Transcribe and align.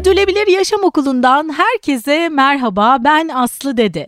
Sürdürülebilir 0.00 0.46
Yaşam 0.46 0.84
Okulu'ndan 0.84 1.52
herkese 1.56 2.28
merhaba. 2.28 2.98
Ben 3.04 3.28
Aslı 3.28 3.76
Dede. 3.76 4.06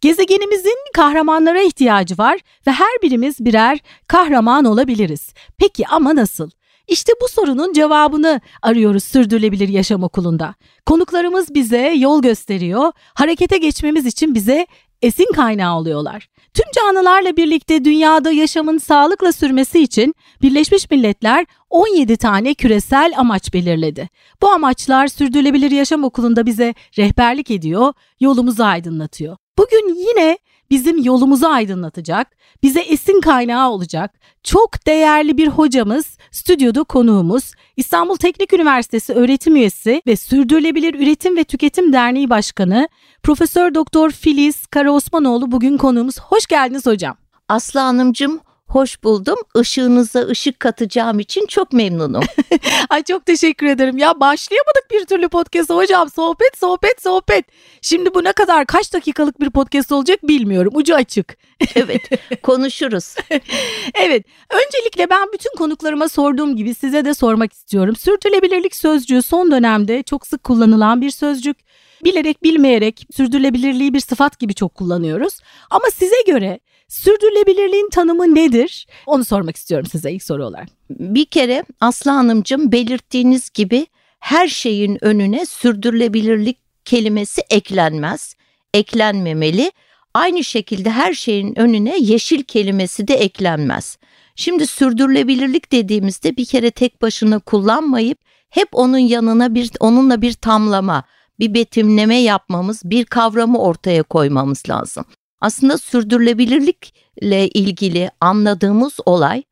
Gezegenimizin 0.00 0.76
kahramanlara 0.94 1.62
ihtiyacı 1.62 2.18
var 2.18 2.38
ve 2.66 2.70
her 2.70 3.02
birimiz 3.02 3.40
birer 3.40 3.78
kahraman 4.06 4.64
olabiliriz. 4.64 5.34
Peki 5.58 5.86
ama 5.88 6.16
nasıl? 6.16 6.50
İşte 6.88 7.12
bu 7.22 7.28
sorunun 7.28 7.72
cevabını 7.72 8.40
arıyoruz 8.62 9.04
Sürdürülebilir 9.04 9.68
Yaşam 9.68 10.02
Okulu'nda. 10.02 10.54
Konuklarımız 10.86 11.54
bize 11.54 11.92
yol 11.96 12.22
gösteriyor, 12.22 12.92
harekete 13.14 13.58
geçmemiz 13.58 14.06
için 14.06 14.34
bize 14.34 14.66
esin 15.02 15.32
kaynağı 15.34 15.78
oluyorlar. 15.78 16.28
Tüm 16.54 16.66
canlılarla 16.74 17.36
birlikte 17.36 17.84
dünyada 17.84 18.30
yaşamın 18.30 18.78
sağlıkla 18.78 19.32
sürmesi 19.32 19.82
için 19.82 20.14
Birleşmiş 20.42 20.90
Milletler 20.90 21.46
17 21.70 22.16
tane 22.16 22.54
küresel 22.54 23.12
amaç 23.16 23.54
belirledi. 23.54 24.08
Bu 24.42 24.48
amaçlar 24.48 25.06
Sürdürülebilir 25.06 25.70
Yaşam 25.70 26.04
Okulu'nda 26.04 26.46
bize 26.46 26.74
rehberlik 26.98 27.50
ediyor, 27.50 27.92
yolumuzu 28.20 28.62
aydınlatıyor. 28.62 29.36
Bugün 29.58 29.94
yine 29.94 30.38
bizim 30.70 31.04
yolumuzu 31.04 31.46
aydınlatacak, 31.46 32.36
bize 32.62 32.80
esin 32.80 33.20
kaynağı 33.20 33.70
olacak 33.70 34.14
çok 34.42 34.86
değerli 34.86 35.36
bir 35.36 35.48
hocamız, 35.48 36.18
stüdyoda 36.30 36.84
konuğumuz, 36.84 37.52
İstanbul 37.76 38.16
Teknik 38.16 38.52
Üniversitesi 38.52 39.12
öğretim 39.12 39.56
üyesi 39.56 40.02
ve 40.06 40.16
Sürdürülebilir 40.16 40.94
Üretim 40.94 41.36
ve 41.36 41.44
Tüketim 41.44 41.92
Derneği 41.92 42.30
Başkanı 42.30 42.88
Profesör 43.22 43.74
Doktor 43.74 44.10
Filiz 44.10 44.66
Karaosmanoğlu 44.66 45.52
bugün 45.52 45.76
konuğumuz. 45.76 46.20
Hoş 46.20 46.46
geldiniz 46.46 46.86
hocam. 46.86 47.16
Aslı 47.48 47.80
Hanımcığım 47.80 48.40
hoş 48.68 49.04
buldum. 49.04 49.36
Işığınıza 49.60 50.20
ışık 50.20 50.60
katacağım 50.60 51.20
için 51.20 51.46
çok 51.46 51.72
memnunum. 51.72 52.22
Ay 52.90 53.02
çok 53.02 53.26
teşekkür 53.26 53.66
ederim. 53.66 53.98
Ya 53.98 54.20
başlayamadık 54.20 54.90
bir 54.90 55.04
türlü 55.04 55.28
podcast 55.28 55.70
hocam. 55.70 56.10
Sohbet, 56.10 56.58
sohbet, 56.58 57.02
sohbet. 57.02 57.44
Şimdi 57.82 58.14
bu 58.14 58.24
ne 58.24 58.32
kadar 58.32 58.66
kaç 58.66 58.92
dakikalık 58.92 59.40
bir 59.40 59.50
podcast 59.50 59.92
olacak 59.92 60.18
bilmiyorum. 60.22 60.72
Ucu 60.76 60.94
açık. 60.94 61.36
evet, 61.74 62.02
konuşuruz. 62.42 63.14
evet, 63.94 64.26
öncelikle 64.50 65.10
ben 65.10 65.28
bütün 65.32 65.56
konuklarıma 65.58 66.08
sorduğum 66.08 66.56
gibi 66.56 66.74
size 66.74 67.04
de 67.04 67.14
sormak 67.14 67.52
istiyorum. 67.52 67.96
Sürdürülebilirlik 67.96 68.76
sözcüğü 68.76 69.22
son 69.22 69.50
dönemde 69.50 70.02
çok 70.02 70.26
sık 70.26 70.44
kullanılan 70.44 71.00
bir 71.00 71.10
sözcük. 71.10 71.56
Bilerek 72.04 72.42
bilmeyerek 72.42 73.06
sürdürülebilirliği 73.16 73.94
bir 73.94 74.00
sıfat 74.00 74.38
gibi 74.38 74.54
çok 74.54 74.74
kullanıyoruz. 74.74 75.40
Ama 75.70 75.84
size 75.94 76.22
göre 76.26 76.60
Sürdürülebilirliğin 76.88 77.90
tanımı 77.90 78.34
nedir? 78.34 78.86
Onu 79.06 79.24
sormak 79.24 79.56
istiyorum 79.56 79.88
size 79.92 80.12
ilk 80.12 80.22
soru 80.22 80.46
olarak. 80.46 80.68
Bir 80.90 81.24
kere 81.24 81.64
Aslı 81.80 82.10
Hanımcığım 82.10 82.72
belirttiğiniz 82.72 83.50
gibi 83.50 83.86
her 84.20 84.48
şeyin 84.48 85.04
önüne 85.04 85.46
sürdürülebilirlik 85.46 86.58
kelimesi 86.84 87.42
eklenmez, 87.50 88.34
eklenmemeli. 88.74 89.72
Aynı 90.14 90.44
şekilde 90.44 90.90
her 90.90 91.12
şeyin 91.14 91.58
önüne 91.58 91.98
yeşil 91.98 92.42
kelimesi 92.42 93.08
de 93.08 93.14
eklenmez. 93.14 93.98
Şimdi 94.36 94.66
sürdürülebilirlik 94.66 95.72
dediğimizde 95.72 96.36
bir 96.36 96.44
kere 96.44 96.70
tek 96.70 97.02
başına 97.02 97.38
kullanmayıp 97.38 98.18
hep 98.50 98.68
onun 98.72 98.98
yanına 98.98 99.54
bir 99.54 99.70
onunla 99.80 100.22
bir 100.22 100.32
tamlama, 100.32 101.04
bir 101.38 101.54
betimleme 101.54 102.16
yapmamız, 102.16 102.82
bir 102.84 103.04
kavramı 103.04 103.58
ortaya 103.58 104.02
koymamız 104.02 104.62
lazım. 104.68 105.04
Aslında 105.40 105.78
sürdürülebilirlikle 105.78 107.48
ilgili 107.48 108.10
anladığımız 108.20 108.96
olay 109.06 109.42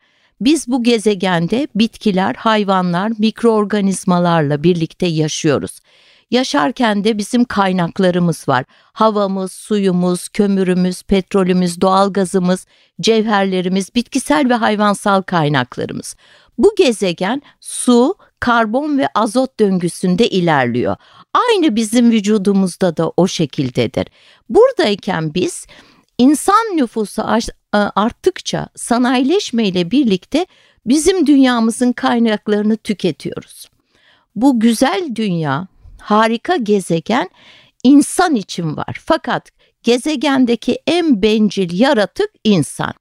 biz 0.40 0.68
bu 0.68 0.82
gezegende 0.82 1.68
bitkiler, 1.74 2.34
hayvanlar, 2.34 3.12
mikroorganizmalarla 3.18 4.62
birlikte 4.62 5.06
yaşıyoruz. 5.06 5.80
Yaşarken 6.30 7.04
de 7.04 7.18
bizim 7.18 7.44
kaynaklarımız 7.44 8.48
var. 8.48 8.64
Havamız, 8.92 9.52
suyumuz, 9.52 10.28
kömürümüz, 10.28 11.02
petrolümüz, 11.02 11.80
doğalgazımız, 11.80 12.66
cevherlerimiz, 13.00 13.94
bitkisel 13.94 14.50
ve 14.50 14.54
hayvansal 14.54 15.22
kaynaklarımız. 15.22 16.16
Bu 16.58 16.74
gezegen 16.78 17.42
su, 17.60 18.14
karbon 18.40 18.98
ve 18.98 19.08
azot 19.14 19.60
döngüsünde 19.60 20.28
ilerliyor. 20.28 20.96
Aynı 21.34 21.76
bizim 21.76 22.10
vücudumuzda 22.10 22.96
da 22.96 23.12
o 23.16 23.28
şekildedir. 23.28 24.06
Buradayken 24.48 25.34
biz 25.34 25.66
insan 26.18 26.76
nüfusu 26.76 27.22
arttıkça 27.72 28.68
sanayileşmeyle 28.74 29.90
birlikte 29.90 30.46
bizim 30.86 31.26
dünyamızın 31.26 31.92
kaynaklarını 31.92 32.76
tüketiyoruz. 32.76 33.68
Bu 34.36 34.60
güzel 34.60 35.08
dünya, 35.14 35.68
harika 36.00 36.56
gezegen 36.56 37.30
insan 37.84 38.34
için 38.34 38.76
var. 38.76 39.00
Fakat 39.04 39.50
gezegendeki 39.82 40.78
en 40.86 41.22
bencil 41.22 41.80
yaratık 41.80 42.30
insan. 42.44 42.92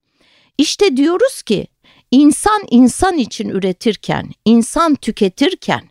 İşte 0.58 0.98
diyoruz 0.98 1.42
ki 1.42 1.68
insan 2.12 2.64
insan 2.70 3.18
için 3.18 3.50
üretirken, 3.50 4.32
insan 4.46 4.96
tüketirken 4.96 5.90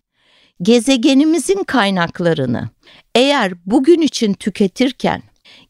gezegenimizin 0.62 1.64
kaynaklarını 1.64 2.68
eğer 3.14 3.52
bugün 3.66 4.00
için 4.00 4.32
tüketirken 4.34 5.22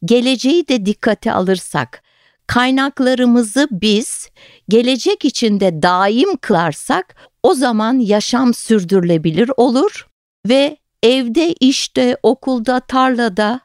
geleceği 0.05 0.69
de 0.69 0.87
dikkate 0.87 1.33
alırsak 1.33 2.03
kaynaklarımızı 2.47 3.69
biz 3.71 4.29
gelecek 4.69 5.25
içinde 5.25 5.83
daim 5.83 6.37
kılarsak 6.37 7.17
o 7.43 7.55
zaman 7.55 7.99
yaşam 7.99 8.55
sürdürülebilir 8.55 9.51
olur 9.57 10.09
ve 10.49 10.77
evde, 11.03 11.53
işte, 11.53 12.17
okulda, 12.23 12.81
tarlada 12.81 13.61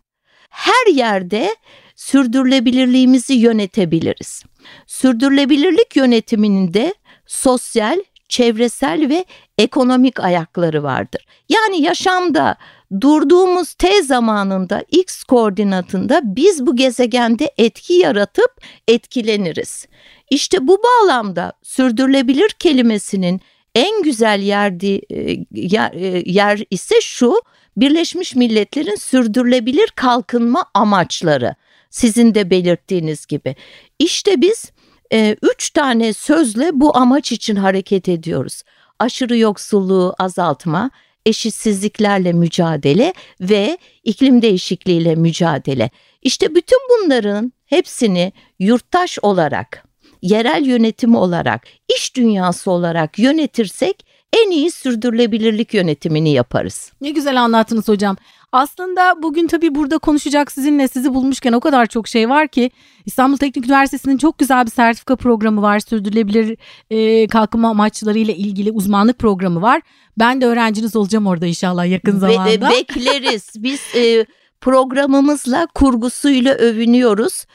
her 0.50 0.94
yerde 0.94 1.56
sürdürülebilirliğimizi 1.96 3.34
yönetebiliriz. 3.34 4.44
Sürdürülebilirlik 4.88 5.96
yönetiminin 5.96 6.74
de 6.74 6.94
sosyal, 7.26 8.00
çevresel 8.30 9.10
ve 9.10 9.26
ekonomik 9.58 10.20
ayakları 10.20 10.84
vardır. 10.84 11.26
Yani 11.50 11.82
yaşamda 11.82 12.56
durduğumuz 13.02 13.74
T 13.74 14.04
zamanında 14.04 14.84
X 14.92 15.24
koordinatında 15.24 16.22
biz 16.24 16.66
bu 16.66 16.76
gezegende 16.76 17.52
etki 17.58 17.94
yaratıp 17.94 18.62
etkileniriz. 18.88 19.88
İşte 20.30 20.68
bu 20.68 20.82
bağlamda 20.84 21.54
sürdürülebilir 21.64 22.50
kelimesinin 22.50 23.42
en 23.76 24.04
güzel 24.04 24.40
yerdi, 24.40 25.02
e, 25.12 25.46
yer, 25.52 25.94
yer 26.26 26.64
ise 26.70 27.02
şu 27.02 27.42
Birleşmiş 27.78 28.36
Milletler'in 28.36 28.96
sürdürülebilir 28.96 29.88
kalkınma 29.96 30.66
amaçları 30.74 31.56
sizin 31.90 32.36
de 32.36 32.50
belirttiğiniz 32.50 33.26
gibi. 33.26 33.56
İşte 34.00 34.42
biz 34.42 34.72
e, 35.14 35.36
üç 35.42 35.70
tane 35.70 36.14
sözle 36.14 36.70
bu 36.74 36.98
amaç 36.98 37.32
için 37.32 37.56
hareket 37.56 38.10
ediyoruz. 38.10 38.64
Aşırı 39.00 39.38
yoksulluğu 39.38 40.16
azaltma, 40.20 40.92
eşitsizliklerle 41.26 42.34
mücadele 42.34 43.14
ve 43.42 43.78
iklim 44.04 44.42
değişikliğiyle 44.42 45.16
mücadele. 45.16 45.90
İşte 46.22 46.56
bütün 46.56 46.80
bunların 46.90 47.54
hepsini 47.66 48.34
yurttaş 48.60 49.20
olarak, 49.22 49.84
yerel 50.22 50.66
yönetimi 50.66 51.18
olarak, 51.18 51.64
iş 51.98 52.16
dünyası 52.16 52.72
olarak 52.72 53.20
yönetirsek 53.20 54.06
en 54.34 54.52
iyi 54.52 54.72
sürdürülebilirlik 54.72 55.74
yönetimini 55.74 56.32
yaparız. 56.34 56.92
Ne 57.02 57.10
güzel 57.10 57.42
anlattınız 57.42 57.88
hocam. 57.88 58.18
Aslında 58.52 59.24
bugün 59.24 59.48
tabii 59.48 59.76
burada 59.76 59.98
konuşacak 59.98 60.52
sizinle 60.52 60.88
sizi 60.88 61.14
bulmuşken 61.14 61.54
o 61.54 61.60
kadar 61.60 61.86
çok 61.86 62.08
şey 62.08 62.30
var 62.30 62.48
ki 62.48 62.72
İstanbul 63.06 63.38
Teknik 63.38 63.66
Üniversitesi'nin 63.66 64.18
çok 64.18 64.38
güzel 64.38 64.66
bir 64.66 64.72
sertifika 64.72 65.16
programı 65.16 65.62
var. 65.62 65.80
Sürdürülebilir 65.80 66.58
e, 66.90 67.28
kalkınma 67.28 67.70
amaçları 67.70 68.18
ile 68.18 68.36
ilgili 68.36 68.72
uzmanlık 68.72 69.20
programı 69.20 69.62
var. 69.62 69.82
Ben 70.20 70.42
de 70.42 70.46
öğrenciniz 70.46 70.96
olacağım 70.96 71.28
orada 71.28 71.46
inşallah 71.46 71.86
yakın 71.86 72.20
zamanda. 72.20 72.62
Be- 72.62 72.70
bekleriz. 72.70 73.54
Biz 73.64 73.82
e, 73.96 74.26
programımızla 74.62 75.68
kurgusuyla 75.74 76.54
övünüyoruz. 76.54 77.46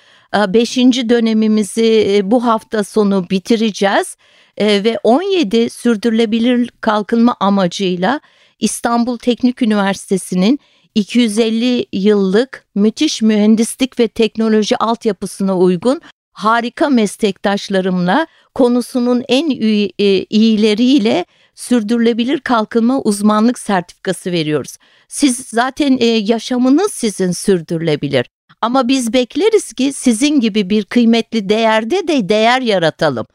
Beşinci 0.48 1.08
dönemimizi 1.08 2.06
e, 2.10 2.30
bu 2.30 2.44
hafta 2.44 2.84
sonu 2.84 3.26
bitireceğiz 3.30 4.16
e, 4.56 4.84
ve 4.84 4.98
17 5.02 5.70
sürdürülebilir 5.70 6.70
kalkınma 6.80 7.36
amacıyla 7.40 8.20
İstanbul 8.58 9.18
Teknik 9.18 9.62
Üniversitesi'nin 9.62 10.60
250 10.94 11.86
yıllık 11.92 12.66
müthiş 12.74 13.22
mühendislik 13.22 14.00
ve 14.00 14.08
teknoloji 14.08 14.76
altyapısına 14.76 15.58
uygun 15.58 16.00
harika 16.32 16.88
meslektaşlarımla 16.88 18.26
konusunun 18.54 19.24
en 19.28 19.50
e, 19.50 20.24
iyileriyle 20.24 21.24
sürdürülebilir 21.54 22.40
kalkınma 22.40 23.00
uzmanlık 23.00 23.58
sertifikası 23.58 24.32
veriyoruz. 24.32 24.76
Siz 25.08 25.36
zaten 25.36 25.98
e, 26.00 26.06
yaşamınız 26.06 26.92
sizin 26.92 27.30
sürdürülebilir. 27.30 28.26
Ama 28.64 28.88
biz 28.88 29.12
bekleriz 29.12 29.72
ki 29.72 29.92
sizin 29.92 30.40
gibi 30.40 30.70
bir 30.70 30.84
kıymetli 30.84 31.48
değerde 31.48 32.08
de 32.08 32.28
değer 32.28 32.60
yaratalım. 32.60 33.26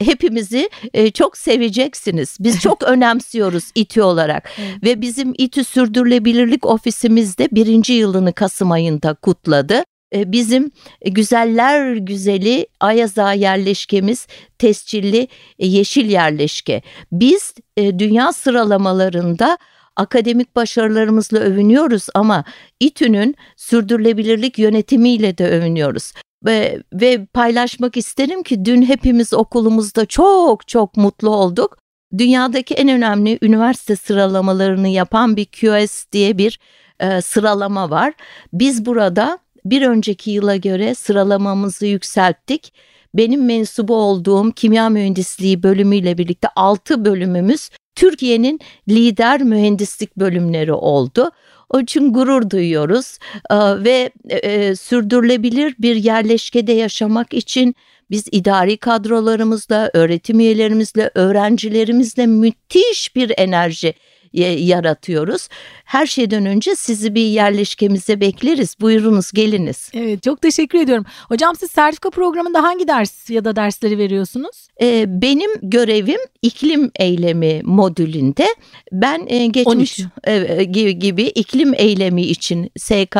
Hepimizi 0.00 0.70
e, 0.94 1.10
çok 1.10 1.36
seveceksiniz. 1.36 2.36
Biz 2.40 2.60
çok 2.60 2.82
önemsiyoruz 2.88 3.64
İTÜ 3.74 4.02
olarak. 4.02 4.50
Evet. 4.58 4.84
Ve 4.84 5.00
bizim 5.00 5.34
İTÜ 5.38 5.64
Sürdürülebilirlik 5.64 6.66
Ofisimizde 6.66 7.48
birinci 7.52 7.92
yılını 7.92 8.32
Kasım 8.32 8.72
ayında 8.72 9.14
kutladı. 9.14 9.82
E, 10.14 10.32
bizim 10.32 10.70
güzeller 11.06 11.96
güzeli 11.96 12.66
Ayaza 12.80 13.32
yerleşkemiz 13.32 14.26
tescilli 14.58 15.28
e, 15.58 15.66
yeşil 15.66 16.10
yerleşke. 16.10 16.82
Biz 17.12 17.54
dünya 17.78 18.32
sıralamalarında 18.32 19.58
akademik 19.96 20.56
başarılarımızla 20.56 21.38
övünüyoruz 21.38 22.06
ama 22.14 22.44
İTÜ'nün 22.80 23.36
sürdürülebilirlik 23.56 24.58
yönetimiyle 24.58 25.38
de 25.38 25.48
övünüyoruz. 25.48 26.12
Ve, 26.44 26.82
ve 26.92 27.26
paylaşmak 27.26 27.96
isterim 27.96 28.42
ki 28.42 28.64
dün 28.64 28.82
hepimiz 28.82 29.34
okulumuzda 29.34 30.06
çok 30.06 30.68
çok 30.68 30.96
mutlu 30.96 31.30
olduk. 31.30 31.78
Dünyadaki 32.18 32.74
en 32.74 32.88
önemli 32.88 33.38
üniversite 33.42 33.96
sıralamalarını 33.96 34.88
yapan 34.88 35.36
bir 35.36 35.44
QS 35.44 36.04
diye 36.12 36.38
bir 36.38 36.58
e, 37.00 37.20
sıralama 37.22 37.90
var. 37.90 38.12
Biz 38.52 38.86
burada 38.86 39.38
bir 39.64 39.82
önceki 39.82 40.30
yıla 40.30 40.56
göre 40.56 40.94
sıralamamızı 40.94 41.86
yükselttik. 41.86 42.72
Benim 43.14 43.44
mensubu 43.44 43.96
olduğum 43.96 44.52
kimya 44.52 44.88
mühendisliği 44.88 45.62
bölümüyle 45.62 46.18
birlikte 46.18 46.48
6 46.56 47.04
bölümümüz 47.04 47.70
Türkiye'nin 47.94 48.60
lider 48.88 49.42
mühendislik 49.42 50.16
bölümleri 50.16 50.72
oldu. 50.72 51.30
O 51.70 51.80
için 51.80 52.12
gurur 52.12 52.50
duyuyoruz 52.50 53.18
ee, 53.50 53.54
ve 53.84 54.10
e, 54.28 54.76
sürdürülebilir 54.76 55.74
bir 55.78 55.96
yerleşkede 55.96 56.72
yaşamak 56.72 57.34
için 57.34 57.74
biz 58.10 58.24
idari 58.32 58.76
kadrolarımızla, 58.76 59.90
öğretim 59.94 60.40
üyelerimizle, 60.40 61.10
öğrencilerimizle 61.14 62.26
müthiş 62.26 63.16
bir 63.16 63.32
enerji 63.36 63.94
yaratıyoruz. 64.40 65.48
Her 65.84 66.06
şeyden 66.06 66.46
önce 66.46 66.74
sizi 66.74 67.14
bir 67.14 67.26
yerleşkemize 67.26 68.20
bekleriz. 68.20 68.76
Buyurunuz 68.80 69.32
geliniz. 69.32 69.90
Evet 69.94 70.22
çok 70.22 70.42
teşekkür 70.42 70.78
ediyorum. 70.78 71.04
Hocam 71.28 71.56
siz 71.56 71.70
sertifika 71.70 72.10
programında 72.10 72.62
hangi 72.62 72.88
ders 72.88 73.30
ya 73.30 73.44
da 73.44 73.56
dersleri 73.56 73.98
veriyorsunuz? 73.98 74.68
Ee, 74.82 75.04
benim 75.08 75.50
görevim 75.62 76.20
iklim 76.42 76.90
eylemi 76.94 77.60
modülünde. 77.64 78.46
Ben 78.92 79.26
e, 79.28 79.46
geçmiş 79.46 80.00
e, 80.24 80.64
gibi 80.92 81.22
iklim 81.22 81.74
eylemi 81.74 82.22
için 82.22 82.70
SK 82.78 83.16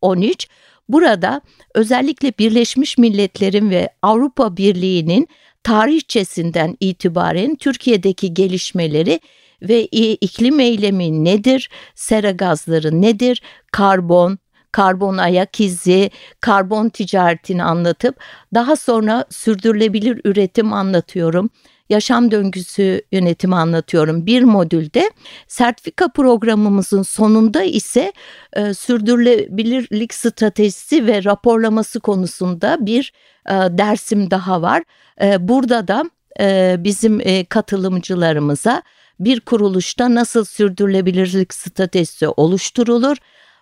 13 0.00 0.48
Burada 0.88 1.40
özellikle 1.74 2.32
Birleşmiş 2.38 2.98
Milletler'in 2.98 3.70
ve 3.70 3.88
Avrupa 4.02 4.56
Birliği'nin 4.56 5.28
tarihçesinden 5.62 6.76
itibaren 6.80 7.56
Türkiye'deki 7.56 8.34
gelişmeleri 8.34 9.20
ve 9.68 9.84
iklim 10.20 10.60
eylemi 10.60 11.24
nedir? 11.24 11.70
Sera 11.94 12.30
gazları 12.30 13.02
nedir? 13.02 13.42
Karbon, 13.72 14.38
karbon 14.72 15.18
ayak 15.18 15.60
izi, 15.60 16.10
karbon 16.40 16.88
ticaretini 16.88 17.64
anlatıp 17.64 18.16
daha 18.54 18.76
sonra 18.76 19.24
sürdürülebilir 19.30 20.20
üretim 20.24 20.72
anlatıyorum. 20.72 21.50
Yaşam 21.88 22.30
döngüsü 22.30 23.02
yönetimi 23.12 23.54
anlatıyorum 23.56 24.26
bir 24.26 24.42
modülde. 24.42 25.10
Sertifika 25.48 26.08
programımızın 26.08 27.02
sonunda 27.02 27.62
ise 27.62 28.12
e, 28.52 28.74
sürdürülebilirlik 28.74 30.14
stratejisi 30.14 31.06
ve 31.06 31.24
raporlaması 31.24 32.00
konusunda 32.00 32.76
bir 32.80 33.12
e, 33.48 33.52
dersim 33.52 34.30
daha 34.30 34.62
var. 34.62 34.82
E, 35.22 35.48
burada 35.48 35.88
da 35.88 36.04
e, 36.40 36.76
bizim 36.78 37.20
e, 37.20 37.44
katılımcılarımıza 37.44 38.82
bir 39.20 39.40
kuruluşta 39.40 40.14
nasıl 40.14 40.44
sürdürülebilirlik 40.44 41.54
stratejisi 41.54 42.28
oluşturulur, 42.28 43.16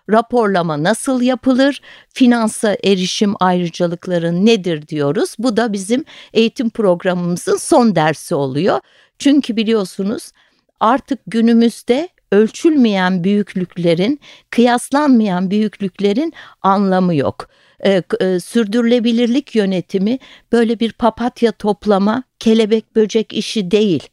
raporlama 0.09 0.83
nasıl 0.83 1.21
yapılır, 1.21 1.81
finansa 2.09 2.77
erişim 2.83 3.33
ayrıcalıkları 3.39 4.45
nedir 4.45 4.87
diyoruz. 4.87 5.35
Bu 5.39 5.57
da 5.57 5.73
bizim 5.73 6.05
eğitim 6.33 6.69
programımızın 6.69 7.57
son 7.57 7.95
dersi 7.95 8.35
oluyor. 8.35 8.79
Çünkü 9.19 9.55
biliyorsunuz 9.55 10.31
artık 10.79 11.19
günümüzde 11.27 12.09
ölçülmeyen 12.31 13.23
büyüklüklerin, 13.23 14.19
kıyaslanmayan 14.49 15.51
büyüklüklerin 15.51 16.33
anlamı 16.61 17.15
yok. 17.15 17.49
Ee, 17.85 18.03
e, 18.19 18.39
sürdürülebilirlik 18.39 19.55
yönetimi 19.55 20.19
böyle 20.51 20.79
bir 20.79 20.93
papatya 20.93 21.51
toplama, 21.51 22.23
kelebek 22.39 22.95
böcek 22.95 23.33
işi 23.33 23.71
değil 23.71 24.09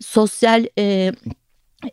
sosyal 0.00 0.66
e, 0.78 1.12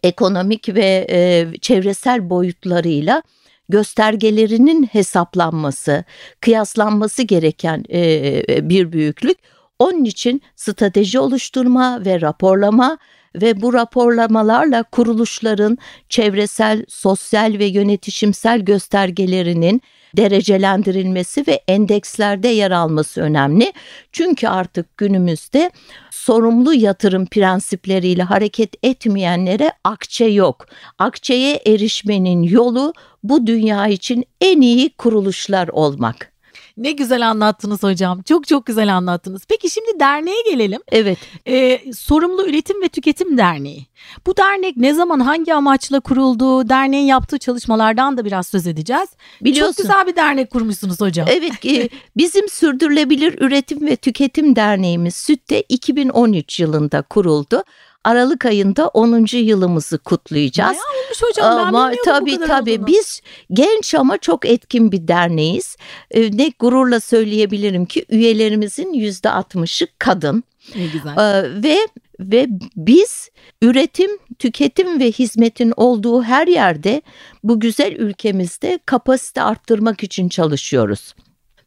ekonomik 0.03 0.69
ve 0.69 1.07
e, 1.09 1.47
çevresel 1.61 2.29
boyutlarıyla 2.29 3.23
göstergelerinin 3.69 4.83
hesaplanması, 4.83 6.03
kıyaslanması 6.41 7.23
gereken 7.23 7.83
e, 7.91 8.69
bir 8.69 8.91
büyüklük. 8.91 9.37
Onun 9.79 10.03
için 10.03 10.41
strateji 10.55 11.19
oluşturma 11.19 12.05
ve 12.05 12.21
raporlama 12.21 12.97
ve 13.35 13.61
bu 13.61 13.73
raporlamalarla 13.73 14.83
kuruluşların 14.83 15.77
çevresel, 16.09 16.85
sosyal 16.87 17.55
ve 17.59 17.65
yönetişimsel 17.65 18.59
göstergelerinin 18.59 19.81
derecelendirilmesi 20.17 21.47
ve 21.47 21.61
endekslerde 21.67 22.47
yer 22.47 22.71
alması 22.71 23.21
önemli. 23.21 23.73
Çünkü 24.11 24.47
artık 24.47 24.97
günümüzde 24.97 25.71
sorumlu 26.11 26.73
yatırım 26.73 27.25
prensipleriyle 27.25 28.23
hareket 28.23 28.73
etmeyenlere 28.83 29.71
akçe 29.83 30.25
yok. 30.25 30.65
Akçeye 30.99 31.55
erişmenin 31.65 32.43
yolu 32.43 32.93
bu 33.23 33.47
dünya 33.47 33.87
için 33.87 34.25
en 34.41 34.61
iyi 34.61 34.89
kuruluşlar 34.89 35.67
olmak. 35.67 36.36
Ne 36.77 36.91
güzel 36.91 37.29
anlattınız 37.29 37.83
hocam. 37.83 38.21
Çok 38.21 38.47
çok 38.47 38.65
güzel 38.65 38.95
anlattınız. 38.95 39.41
Peki 39.49 39.69
şimdi 39.69 39.99
derneğe 39.99 40.41
gelelim. 40.51 40.81
Evet. 40.91 41.17
Ee, 41.47 41.93
Sorumlu 41.93 42.47
Üretim 42.47 42.81
ve 42.81 42.87
Tüketim 42.87 43.37
Derneği. 43.37 43.87
Bu 44.25 44.37
dernek 44.37 44.77
ne 44.77 44.93
zaman 44.93 45.19
hangi 45.19 45.53
amaçla 45.53 45.99
kuruldu? 45.99 46.69
Derneğin 46.69 47.05
yaptığı 47.05 47.37
çalışmalardan 47.37 48.17
da 48.17 48.25
biraz 48.25 48.47
söz 48.47 48.67
edeceğiz. 48.67 49.09
Biliyorsun. 49.41 49.73
Çok 49.73 49.77
güzel 49.77 50.07
bir 50.07 50.15
dernek 50.15 50.51
kurmuşsunuz 50.51 51.01
hocam. 51.01 51.27
Evet. 51.31 51.65
E, 51.65 51.89
bizim 52.17 52.49
Sürdürülebilir 52.49 53.41
Üretim 53.41 53.87
ve 53.87 53.95
Tüketim 53.95 54.55
Derneğimiz 54.55 55.15
SÜT'te 55.15 55.61
2013 55.69 56.59
yılında 56.59 57.01
kuruldu. 57.01 57.63
Aralık 58.07 58.45
ayında 58.45 58.87
10. 58.87 59.37
yılımızı 59.37 59.97
kutlayacağız. 59.97 60.77
Ne 60.77 60.99
olmuş 60.99 61.21
hocam 61.21 61.57
ben 61.57 61.63
ama 61.63 61.91
tabii 62.05 62.37
tabii 62.47 62.73
olduğunu. 62.73 62.87
biz 62.87 63.21
genç 63.53 63.95
ama 63.95 64.17
çok 64.17 64.45
etkin 64.45 64.91
bir 64.91 65.07
derneğiz. 65.07 65.77
Ee, 66.11 66.37
ne 66.37 66.51
gururla 66.59 66.99
söyleyebilirim 66.99 67.85
ki 67.85 68.05
üyelerimizin 68.09 68.93
yüzde 68.93 69.27
60'ı 69.27 69.87
kadın. 69.99 70.43
Ne 70.75 70.87
güzel. 70.87 71.17
Ee, 71.17 71.63
ve 71.63 71.77
ve 72.19 72.47
biz 72.75 73.29
üretim, 73.61 74.11
tüketim 74.39 74.99
ve 74.99 75.11
hizmetin 75.11 75.73
olduğu 75.77 76.23
her 76.23 76.47
yerde 76.47 77.01
bu 77.43 77.59
güzel 77.59 77.91
ülkemizde 77.91 78.79
kapasite 78.85 79.41
arttırmak 79.41 80.03
için 80.03 80.29
çalışıyoruz 80.29 81.13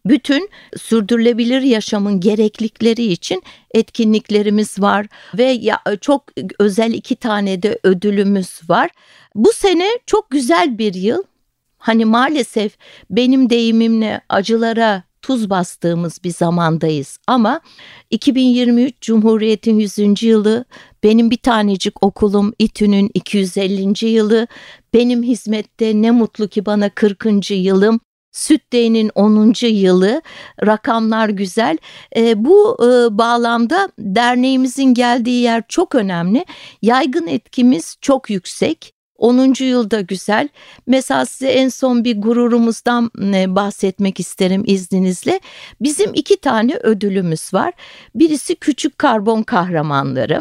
bütün 0.07 0.51
sürdürülebilir 0.77 1.61
yaşamın 1.61 2.21
gereklilikleri 2.21 3.05
için 3.05 3.43
etkinliklerimiz 3.75 4.81
var 4.81 5.07
ve 5.39 5.45
ya 5.45 5.81
çok 6.01 6.25
özel 6.59 6.93
iki 6.93 7.17
tane 7.17 7.63
de 7.63 7.79
ödülümüz 7.83 8.61
var. 8.69 8.91
Bu 9.35 9.53
sene 9.53 9.89
çok 10.07 10.31
güzel 10.31 10.79
bir 10.79 10.95
yıl. 10.95 11.23
Hani 11.79 12.05
maalesef 12.05 12.77
benim 13.11 13.51
deyimimle 13.51 14.21
acılara 14.29 15.03
tuz 15.23 15.51
bastığımız 15.51 16.19
bir 16.25 16.31
zamandayız 16.31 17.19
ama 17.27 17.61
2023 18.11 19.01
Cumhuriyet'in 19.01 19.79
100. 19.79 20.23
yılı, 20.23 20.65
benim 21.03 21.31
bir 21.31 21.37
tanecik 21.37 22.03
okulum 22.03 22.53
İTÜ'nün 22.59 23.11
250. 23.15 24.07
yılı, 24.07 24.47
benim 24.95 25.23
hizmette 25.23 26.03
ne 26.03 26.11
mutlu 26.11 26.49
ki 26.49 26.67
bana 26.67 26.91
40. 26.91 27.51
yılım. 27.51 28.01
Süt 28.33 28.73
Day'nin 28.73 29.11
10. 29.15 29.67
yılı 29.67 30.23
rakamlar 30.67 31.29
güzel. 31.29 31.79
E, 32.17 32.45
bu 32.45 32.77
e, 32.83 33.19
bağlamda 33.19 33.89
derneğimizin 33.99 34.95
geldiği 34.95 35.43
yer 35.43 35.63
çok 35.69 35.95
önemli. 35.95 36.45
Yaygın 36.83 37.27
etkimiz 37.27 37.97
çok 38.01 38.31
yüksek. 38.31 38.95
10. 39.21 39.65
yılda 39.65 40.01
güzel. 40.01 40.49
Mesela 40.87 41.27
size 41.27 41.49
en 41.49 41.69
son 41.69 42.05
bir 42.05 42.21
gururumuzdan 42.21 43.11
e, 43.35 43.55
bahsetmek 43.55 44.21
isterim 44.21 44.63
izninizle. 44.67 45.41
Bizim 45.81 46.11
iki 46.15 46.41
tane 46.41 46.75
ödülümüz 46.75 47.55
var. 47.55 47.73
Birisi 48.15 48.57
küçük 48.57 48.99
karbon 48.99 49.43
kahramanları. 49.43 50.41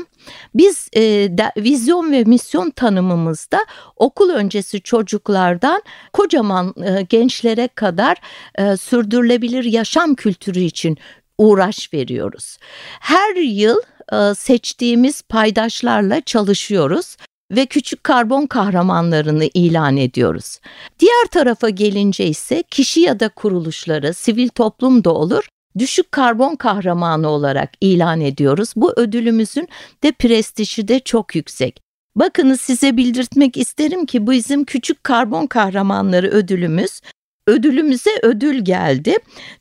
Biz 0.55 0.89
e, 0.93 1.01
de, 1.01 1.51
vizyon 1.57 2.11
ve 2.11 2.23
misyon 2.23 2.69
tanımımızda 2.69 3.65
okul 3.95 4.29
öncesi 4.29 4.81
çocuklardan 4.81 5.81
kocaman 6.13 6.73
e, 6.83 7.01
gençlere 7.01 7.67
kadar 7.67 8.17
e, 8.55 8.77
sürdürülebilir 8.77 9.63
yaşam 9.63 10.15
kültürü 10.15 10.59
için 10.59 10.97
uğraş 11.37 11.93
veriyoruz. 11.93 12.57
Her 12.99 13.35
yıl 13.35 13.77
e, 14.13 14.35
seçtiğimiz 14.35 15.21
paydaşlarla 15.21 16.21
çalışıyoruz 16.21 17.17
ve 17.51 17.65
küçük 17.65 18.03
karbon 18.03 18.45
kahramanlarını 18.45 19.45
ilan 19.53 19.97
ediyoruz. 19.97 20.59
Diğer 20.99 21.25
tarafa 21.31 21.69
gelince 21.69 22.25
ise 22.25 22.63
kişi 22.71 22.99
ya 23.01 23.19
da 23.19 23.29
kuruluşları, 23.29 24.13
sivil 24.13 24.49
toplum 24.49 25.03
da 25.03 25.13
olur, 25.13 25.47
düşük 25.77 26.11
karbon 26.11 26.55
kahramanı 26.55 27.27
olarak 27.29 27.71
ilan 27.81 28.21
ediyoruz. 28.21 28.73
Bu 28.75 28.93
ödülümüzün 28.95 29.67
de 30.03 30.11
prestiji 30.11 30.87
de 30.87 30.99
çok 30.99 31.35
yüksek. 31.35 31.81
Bakınız 32.15 32.61
size 32.61 32.97
bildirtmek 32.97 33.57
isterim 33.57 34.05
ki 34.05 34.27
bu 34.27 34.31
bizim 34.31 34.65
küçük 34.65 35.03
karbon 35.03 35.47
kahramanları 35.47 36.27
ödülümüz 36.27 37.01
ödülümüze 37.49 38.09
ödül 38.21 38.59
geldi. 38.59 39.15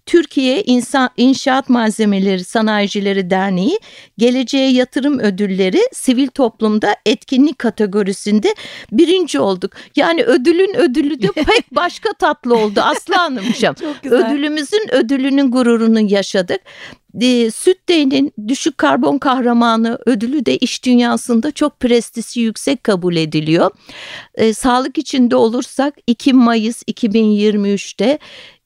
Türkiye 0.07 0.63
İnsan, 0.63 1.11
İnşaat 1.17 1.69
Malzemeleri 1.69 2.45
Sanayicileri 2.45 3.31
Derneği 3.31 3.79
Geleceğe 4.19 4.71
Yatırım 4.73 5.19
Ödülleri 5.19 5.81
sivil 5.93 6.29
toplumda 6.29 6.97
etkinlik 7.07 7.59
kategorisinde 7.59 8.55
birinci 8.93 9.41
olduk. 9.41 9.73
Yani 9.97 10.23
ödülün 10.23 10.77
ödülü 10.77 11.23
de 11.23 11.27
pek 11.35 11.75
başka 11.75 12.13
tatlı 12.13 12.57
oldu 12.57 12.81
Aslı 12.81 13.15
Hanımcığım. 13.15 13.75
Ödülümüzün 14.05 14.95
ödülünün 14.95 15.51
gururunu 15.51 16.01
yaşadık. 16.01 16.61
E, 17.21 17.51
Süt 17.51 17.89
Day'nin 17.89 18.33
düşük 18.49 18.79
karbon 18.79 19.19
kahramanı 19.19 19.99
ödülü 20.07 20.47
de 20.47 20.57
iş 20.57 20.85
dünyasında 20.85 21.51
çok 21.51 21.81
prestisi 21.81 22.41
yüksek 22.41 22.85
kabul 22.85 23.17
ediliyor. 23.17 23.71
E, 24.35 24.55
sağlık 24.55 24.99
içinde 24.99 25.37
olursak 25.37 25.95
2 26.07 26.33
Mayıs 26.33 26.83
2023'te 26.83 28.19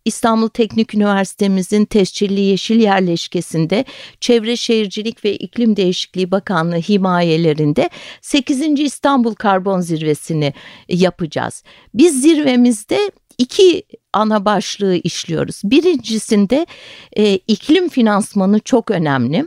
İstanbul 0.05 0.49
Teknik 0.49 0.95
Üniversitemizin 0.95 1.85
tescilli 1.85 2.41
yeşil 2.41 2.81
yerleşkesinde 2.81 3.85
Çevre 4.21 4.57
Şehircilik 4.57 5.25
ve 5.25 5.37
İklim 5.37 5.77
Değişikliği 5.77 6.31
Bakanlığı 6.31 6.77
himayelerinde 6.77 7.91
8. 8.21 8.81
İstanbul 8.81 9.35
Karbon 9.35 9.81
Zirvesini 9.81 10.55
yapacağız. 10.89 11.65
Biz 11.95 12.23
zirvemizde 12.23 13.11
iki 13.39 13.83
ana 14.13 14.45
başlığı 14.45 14.95
işliyoruz. 14.95 15.61
Birincisinde 15.65 16.67
e, 17.17 17.35
iklim 17.35 17.89
finansmanı 17.89 18.61
çok 18.61 18.91
önemli 18.91 19.47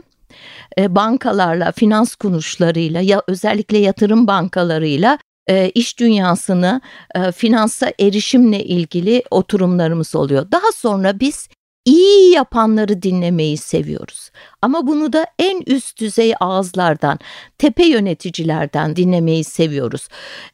e, 0.78 0.94
bankalarla, 0.94 1.72
finans 1.72 2.14
kuruluşlarıyla 2.14 3.00
ya 3.00 3.22
özellikle 3.26 3.78
yatırım 3.78 4.26
bankalarıyla 4.26 5.18
e, 5.46 5.70
iş 5.70 5.98
dünyasını 5.98 6.80
e, 7.14 7.32
finansa 7.32 7.92
erişimle 8.00 8.64
ilgili 8.64 9.22
oturumlarımız 9.30 10.14
oluyor. 10.14 10.50
Daha 10.52 10.72
sonra 10.74 11.20
biz 11.20 11.48
iyi 11.84 12.32
yapanları 12.32 13.02
dinlemeyi 13.02 13.56
seviyoruz. 13.56 14.30
Ama 14.62 14.86
bunu 14.86 15.12
da 15.12 15.26
en 15.38 15.62
üst 15.66 16.00
düzey 16.00 16.34
ağızlardan, 16.40 17.18
tepe 17.58 17.84
yöneticilerden 17.84 18.96
dinlemeyi 18.96 19.44
seviyoruz. 19.44 20.08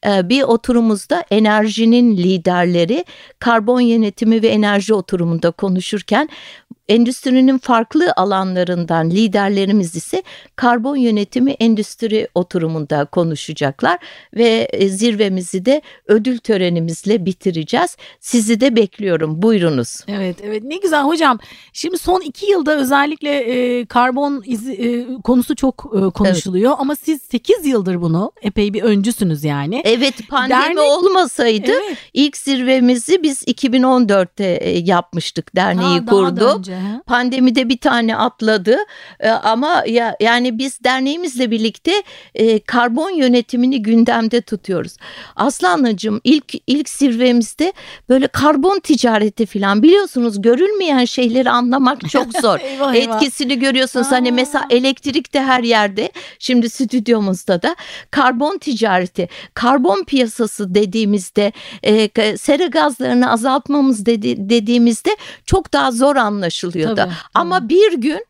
Ee, 0.06 0.28
bir 0.28 0.42
oturumuzda 0.42 1.24
enerjinin 1.30 2.16
liderleri 2.16 3.04
karbon 3.38 3.80
yönetimi 3.80 4.42
ve 4.42 4.48
enerji 4.48 4.94
oturumunda 4.94 5.50
konuşurken 5.50 6.28
endüstrinin 6.88 7.58
farklı 7.58 8.12
alanlarından 8.16 9.10
liderlerimiz 9.10 9.96
ise 9.96 10.22
karbon 10.56 10.96
yönetimi 10.96 11.50
endüstri 11.50 12.28
oturumunda 12.34 13.04
konuşacaklar 13.04 13.98
ve 14.36 14.68
e, 14.72 14.88
zirvemizi 14.88 15.64
de 15.64 15.82
ödül 16.06 16.38
törenimizle 16.38 17.26
bitireceğiz. 17.26 17.96
Sizi 18.20 18.60
de 18.60 18.76
bekliyorum. 18.76 19.42
Buyurunuz. 19.42 20.00
Evet, 20.08 20.36
evet. 20.42 20.64
Ne 20.64 20.76
güzel 20.76 21.02
hocam. 21.02 21.38
Şimdi 21.72 21.98
son 21.98 22.20
iki 22.20 22.46
yılda 22.46 22.76
özellikle 22.76 23.30
e, 23.30 23.84
karbon 23.92 24.42
izi, 24.46 24.72
e, 24.72 25.22
konusu 25.22 25.56
çok 25.56 25.92
e, 25.96 26.10
konuşuluyor 26.10 26.70
evet. 26.70 26.80
ama 26.80 26.96
siz 26.96 27.22
8 27.22 27.66
yıldır 27.66 28.02
bunu 28.02 28.32
epey 28.42 28.74
bir 28.74 28.82
öncüsünüz 28.82 29.44
yani. 29.44 29.82
Evet, 29.84 30.28
pandemi 30.28 30.60
Dernek... 30.60 30.78
olmasaydı 30.78 31.70
evet. 31.70 31.98
ilk 32.12 32.36
zirvemizi 32.36 33.22
biz 33.22 33.42
2014'te 33.42 34.44
e, 34.44 34.78
yapmıştık. 34.78 35.56
Derneği 35.56 35.98
ha, 35.98 36.06
kurduk. 36.06 36.64
Pandemide 37.06 37.68
bir 37.68 37.78
tane 37.78 38.16
atladı 38.16 38.76
e, 39.20 39.30
ama 39.30 39.84
ya 39.86 40.16
yani 40.20 40.58
biz 40.58 40.84
derneğimizle 40.84 41.50
birlikte 41.50 42.02
e, 42.34 42.58
karbon 42.58 43.10
yönetimini 43.10 43.82
gündemde 43.82 44.40
tutuyoruz. 44.40 44.96
Aslanlıcığım 45.36 46.20
ilk 46.24 46.54
ilk 46.66 46.88
zirvemizde 46.88 47.72
böyle 48.08 48.26
karbon 48.26 48.80
ticareti 48.80 49.46
falan 49.46 49.82
biliyorsunuz 49.82 50.42
görülmeyen 50.42 51.04
şeyleri 51.04 51.50
anlamak 51.50 52.10
çok 52.10 52.32
zor. 52.40 52.60
eyvah, 52.60 52.94
eyvah. 52.94 53.16
Etkisini 53.16 53.58
görüyorsunuz 53.82 54.06
Aa. 54.06 54.16
hani 54.16 54.32
mesela 54.32 54.64
elektrik 54.70 55.34
de 55.34 55.42
her 55.42 55.62
yerde 55.62 56.12
şimdi 56.38 56.70
stüdyomuzda 56.70 57.62
da 57.62 57.76
karbon 58.10 58.58
ticareti, 58.58 59.28
karbon 59.54 60.04
piyasası 60.04 60.74
dediğimizde 60.74 61.52
e, 61.82 62.36
sera 62.36 62.66
gazlarını 62.66 63.32
azaltmamız 63.32 64.06
dedi, 64.06 64.34
dediğimizde 64.50 65.16
çok 65.46 65.72
daha 65.72 65.92
zor 65.92 66.16
anlaşılıyor 66.16 66.96
tabii, 66.96 66.96
da. 66.96 67.12
Ama 67.34 67.68
bir 67.68 67.92
gün 67.92 68.26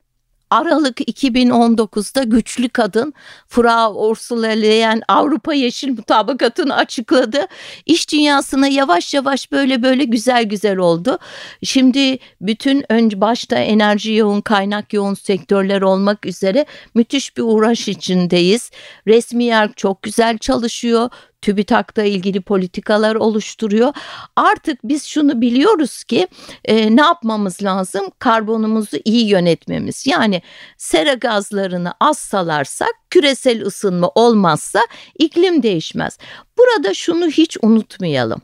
Aralık 0.52 1.00
2019'da 1.00 2.22
güçlü 2.22 2.68
kadın 2.68 3.14
Frau 3.48 4.08
Ursula 4.08 4.46
Leyen 4.46 5.02
Avrupa 5.08 5.54
Yeşil 5.54 5.90
Mutabakatı'nı 5.90 6.76
açıkladı. 6.76 7.46
İş 7.86 8.12
dünyasına 8.12 8.68
yavaş 8.68 9.14
yavaş 9.14 9.52
böyle 9.52 9.82
böyle 9.82 10.04
güzel 10.04 10.44
güzel 10.44 10.76
oldu. 10.76 11.18
Şimdi 11.62 12.18
bütün 12.40 12.84
önce 12.92 13.20
başta 13.20 13.56
enerji 13.56 14.12
yoğun 14.12 14.40
kaynak 14.40 14.92
yoğun 14.92 15.14
sektörler 15.14 15.82
olmak 15.82 16.26
üzere 16.26 16.66
müthiş 16.94 17.36
bir 17.36 17.42
uğraş 17.42 17.88
içindeyiz. 17.88 18.70
Resmi 19.06 19.44
yer 19.44 19.72
çok 19.72 20.02
güzel 20.02 20.38
çalışıyor. 20.38 21.10
TÜBİTAK'ta 21.42 22.02
ilgili 22.02 22.40
politikalar 22.40 23.14
oluşturuyor. 23.14 23.92
Artık 24.36 24.78
biz 24.84 25.04
şunu 25.04 25.40
biliyoruz 25.40 26.04
ki 26.04 26.28
e, 26.64 26.96
ne 26.96 27.00
yapmamız 27.02 27.62
lazım? 27.62 28.06
Karbonumuzu 28.18 28.96
iyi 29.04 29.28
yönetmemiz. 29.28 30.06
Yani 30.06 30.42
sera 30.76 31.14
gazlarını 31.14 31.92
az 32.00 32.18
salarsak 32.18 32.92
küresel 33.10 33.62
ısınma 33.62 34.08
olmazsa 34.14 34.80
iklim 35.18 35.62
değişmez. 35.62 36.18
Burada 36.58 36.94
şunu 36.94 37.26
hiç 37.26 37.56
unutmayalım. 37.62 38.42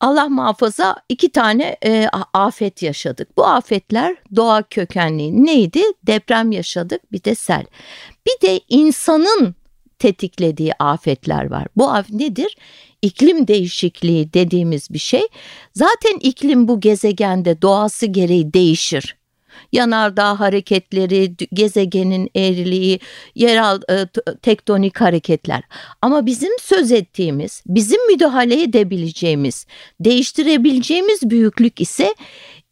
Allah 0.00 0.28
muhafaza 0.28 0.96
iki 1.08 1.32
tane 1.32 1.76
e, 1.84 2.08
afet 2.32 2.82
yaşadık. 2.82 3.36
Bu 3.36 3.46
afetler 3.46 4.16
doğa 4.36 4.62
kökenli 4.62 5.44
neydi? 5.44 5.82
Deprem 6.02 6.52
yaşadık 6.52 7.12
bir 7.12 7.24
de 7.24 7.34
sel. 7.34 7.64
Bir 8.26 8.48
de 8.48 8.60
insanın 8.68 9.54
tetiklediği 9.98 10.72
afetler 10.78 11.50
var. 11.50 11.66
Bu 11.76 11.90
afet 11.90 12.14
nedir? 12.14 12.56
İklim 13.02 13.48
değişikliği 13.48 14.32
dediğimiz 14.32 14.90
bir 14.90 14.98
şey. 14.98 15.22
Zaten 15.74 16.18
iklim 16.20 16.68
bu 16.68 16.80
gezegende 16.80 17.62
doğası 17.62 18.06
gereği 18.06 18.52
değişir. 18.54 19.16
Yanardağ 19.72 20.40
hareketleri, 20.40 21.34
gezegenin 21.52 22.30
eğriliği, 22.34 23.00
yerel 23.34 23.80
e, 23.90 24.06
tektonik 24.42 25.00
hareketler. 25.00 25.62
Ama 26.02 26.26
bizim 26.26 26.52
söz 26.60 26.92
ettiğimiz, 26.92 27.62
bizim 27.66 28.06
müdahale 28.06 28.62
edebileceğimiz, 28.62 29.66
değiştirebileceğimiz 30.00 31.30
büyüklük 31.30 31.80
ise 31.80 32.14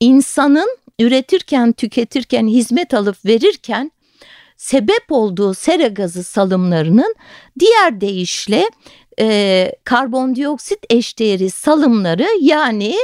insanın 0.00 0.78
üretirken, 1.00 1.72
tüketirken, 1.72 2.46
hizmet 2.46 2.94
alıp 2.94 3.24
verirken 3.24 3.90
sebep 4.64 5.04
olduğu 5.10 5.54
sera 5.54 5.86
gazı 5.86 6.24
salımlarının 6.24 7.14
diğer 7.58 8.00
deyişle 8.00 8.70
e, 9.20 9.72
karbondioksit 9.84 10.78
eşdeğeri 10.90 11.50
salımları 11.50 12.26
yani 12.40 12.94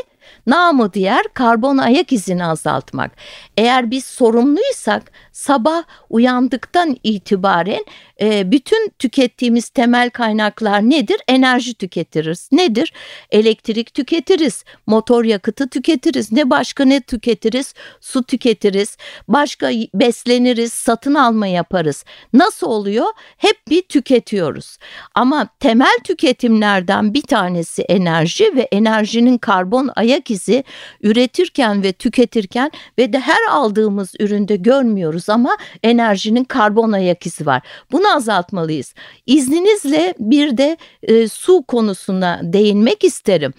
namı 0.47 0.93
diğer 0.93 1.23
karbon 1.35 1.79
ayak 1.79 2.12
izini 2.12 2.45
azaltmak. 2.45 3.12
Eğer 3.57 3.90
biz 3.90 4.05
sorumluysak 4.05 5.12
sabah 5.40 5.82
uyandıktan 6.11 6.97
itibaren 7.04 7.85
e, 8.20 8.50
bütün 8.50 8.92
tükettiğimiz 8.99 9.68
temel 9.68 10.11
kaynaklar 10.11 10.80
nedir? 10.80 11.16
Enerji 11.28 11.75
tüketiriz. 11.75 12.49
Nedir? 12.52 12.92
Elektrik 13.30 13.94
tüketiriz, 13.94 14.64
motor 14.87 15.25
yakıtı 15.25 15.68
tüketiriz. 15.68 16.32
Ne 16.32 16.50
başka 16.50 16.85
ne 16.85 17.00
tüketiriz? 17.00 17.75
Su 18.00 18.23
tüketiriz. 18.23 18.97
Başka 19.28 19.70
besleniriz, 19.94 20.73
satın 20.73 21.14
alma 21.14 21.47
yaparız. 21.47 22.04
Nasıl 22.32 22.66
oluyor? 22.66 23.06
Hep 23.37 23.56
bir 23.68 23.82
tüketiyoruz. 23.82 24.78
Ama 25.14 25.49
temel 25.61 25.99
tüketimlerden 26.04 27.14
bir 27.14 27.23
tanesi 27.23 27.82
enerji 27.82 28.56
ve 28.56 28.68
enerjinin 28.73 29.38
karbon 29.38 29.90
ayak 29.97 30.30
izi 30.30 30.64
üretirken 31.02 31.82
ve 31.82 31.92
tüketirken 31.92 32.70
ve 32.99 33.12
de 33.12 33.20
her 33.20 33.50
aldığımız 33.50 34.14
üründe 34.20 34.56
görmüyoruz 34.56 35.29
ama 35.30 35.56
enerjinin 35.82 36.44
karbon 36.44 36.92
ayak 36.92 37.26
izi 37.26 37.46
var. 37.46 37.62
Bunu 37.92 38.16
azaltmalıyız. 38.16 38.94
İzninizle 39.26 40.14
bir 40.18 40.56
de 40.56 40.76
e, 41.02 41.28
su 41.28 41.62
konusuna 41.62 42.40
değinmek 42.42 43.04
isterim. 43.04 43.54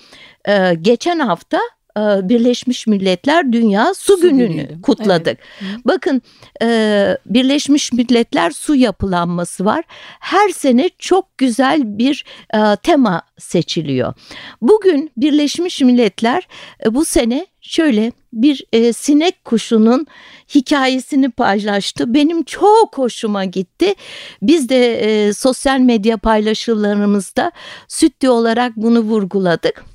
E, 0.47 0.73
geçen 0.81 1.19
hafta 1.19 1.59
Birleşmiş 1.97 2.87
Milletler 2.87 3.51
Dünya 3.51 3.93
Su, 3.93 4.17
su 4.17 4.21
Günü'nü 4.21 4.47
günüydü. 4.47 4.81
kutladık. 4.81 5.37
Evet. 5.61 5.85
Bakın 5.85 6.21
e, 6.63 7.17
Birleşmiş 7.25 7.93
Milletler 7.93 8.51
su 8.51 8.75
yapılanması 8.75 9.65
var. 9.65 9.83
Her 10.19 10.49
sene 10.49 10.89
çok 10.99 11.37
güzel 11.37 11.97
bir 11.97 12.25
e, 12.53 12.75
tema 12.75 13.21
seçiliyor. 13.37 14.13
Bugün 14.61 15.11
Birleşmiş 15.17 15.81
Milletler 15.81 16.47
bu 16.91 17.05
sene 17.05 17.47
şöyle 17.61 18.11
bir 18.33 18.65
sinek 18.93 19.45
kuşunun 19.45 20.07
hikayesini 20.55 21.29
paylaştı. 21.31 22.13
Benim 22.13 22.43
çok 22.43 22.97
hoşuma 22.97 23.45
gitti. 23.45 23.93
Biz 24.41 24.69
de 24.69 25.33
sosyal 25.33 25.79
medya 25.79 26.17
paylaşımlarımızda 26.17 27.51
sütlü 27.87 28.29
olarak 28.29 28.75
bunu 28.75 28.99
vurguladık. 28.99 29.90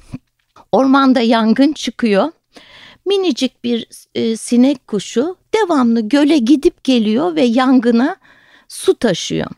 Ormanda 0.73 1.21
yangın 1.21 1.73
çıkıyor. 1.73 2.33
Minicik 3.07 3.65
bir 3.65 3.89
e, 4.15 4.37
sinek 4.37 4.87
kuşu 4.87 5.37
devamlı 5.55 6.01
göle 6.01 6.39
gidip 6.39 6.85
geliyor 6.85 7.37
ve 7.37 7.43
yangına 7.43 8.17
su 8.69 8.95
taşıyor. 8.95 9.51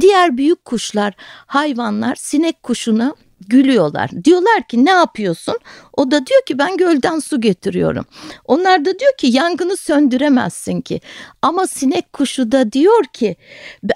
Diğer 0.00 0.36
büyük 0.36 0.64
kuşlar, 0.64 1.14
hayvanlar 1.46 2.14
sinek 2.14 2.62
kuşuna 2.62 3.14
gülüyorlar. 3.46 4.10
Diyorlar 4.24 4.68
ki 4.68 4.84
ne 4.84 4.90
yapıyorsun? 4.90 5.58
O 5.92 6.10
da 6.10 6.26
diyor 6.26 6.42
ki 6.46 6.58
ben 6.58 6.76
gölden 6.76 7.18
su 7.18 7.40
getiriyorum. 7.40 8.06
Onlar 8.44 8.84
da 8.84 8.98
diyor 8.98 9.16
ki 9.18 9.26
yangını 9.26 9.76
söndüremezsin 9.76 10.80
ki. 10.80 11.00
Ama 11.42 11.66
sinek 11.66 12.12
kuşu 12.12 12.52
da 12.52 12.72
diyor 12.72 13.04
ki 13.12 13.36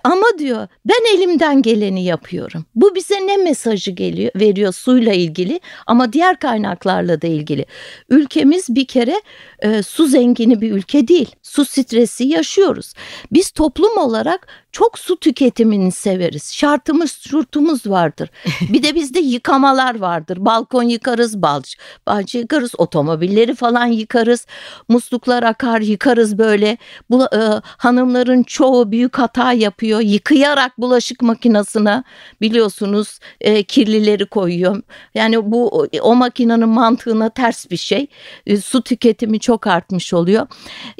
ama 0.04 0.26
diyor 0.38 0.68
ben 0.84 1.16
elimden 1.16 1.62
geleni 1.62 2.04
yapıyorum. 2.04 2.64
Bu 2.75 2.94
bize 2.94 3.26
ne 3.26 3.37
mesajı 3.37 3.90
geliyor 3.90 4.32
veriyor 4.37 4.72
suyla 4.72 5.12
ilgili 5.12 5.61
ama 5.87 6.12
diğer 6.12 6.38
kaynaklarla 6.38 7.22
da 7.22 7.26
ilgili. 7.26 7.66
Ülkemiz 8.08 8.66
bir 8.68 8.87
kere 8.87 9.22
e, 9.58 9.82
su 9.82 10.06
zengini 10.06 10.61
bir 10.61 10.72
ülke 10.72 11.08
değil. 11.08 11.37
Su 11.42 11.64
stresi 11.64 12.25
yaşıyoruz. 12.25 12.92
Biz 13.32 13.50
toplum 13.50 13.99
olarak 13.99 14.46
çok 14.72 14.98
su 14.98 15.16
tüketimini 15.16 15.92
severiz. 15.92 16.54
Şartımız, 16.54 17.18
şurtumuz 17.28 17.86
vardır. 17.86 18.30
Bir 18.60 18.82
de 18.82 18.94
bizde 18.94 19.20
yıkamalar 19.20 19.98
vardır. 19.98 20.36
Balkon 20.40 20.82
yıkarız, 20.82 21.42
balç, 21.42 21.76
balç 22.06 22.34
yıkarız, 22.34 22.72
otomobilleri 22.78 23.54
falan 23.54 23.86
yıkarız. 23.86 24.46
Musluklar 24.88 25.42
akar, 25.42 25.80
yıkarız 25.80 26.38
böyle. 26.38 26.78
Bu 27.10 27.24
e, 27.24 27.40
hanımların 27.64 28.42
çoğu 28.42 28.90
büyük 28.90 29.18
hata 29.18 29.52
yapıyor. 29.52 30.00
Yıkayarak 30.00 30.78
bulaşık 30.78 31.22
makinesine 31.22 32.04
biliyorsunuz 32.40 33.18
e, 33.40 33.62
kirlileri 33.62 34.26
koyuyor. 34.26 34.82
Yani 35.14 35.52
bu 35.52 35.88
o 36.00 36.14
makinenin 36.14 36.68
mantığına 36.68 37.30
ters 37.30 37.70
bir 37.70 37.76
şey. 37.76 38.06
E, 38.46 38.56
su 38.56 38.82
tüketimi 38.82 39.40
çok 39.40 39.66
artmış 39.66 40.14
oluyor. 40.14 40.46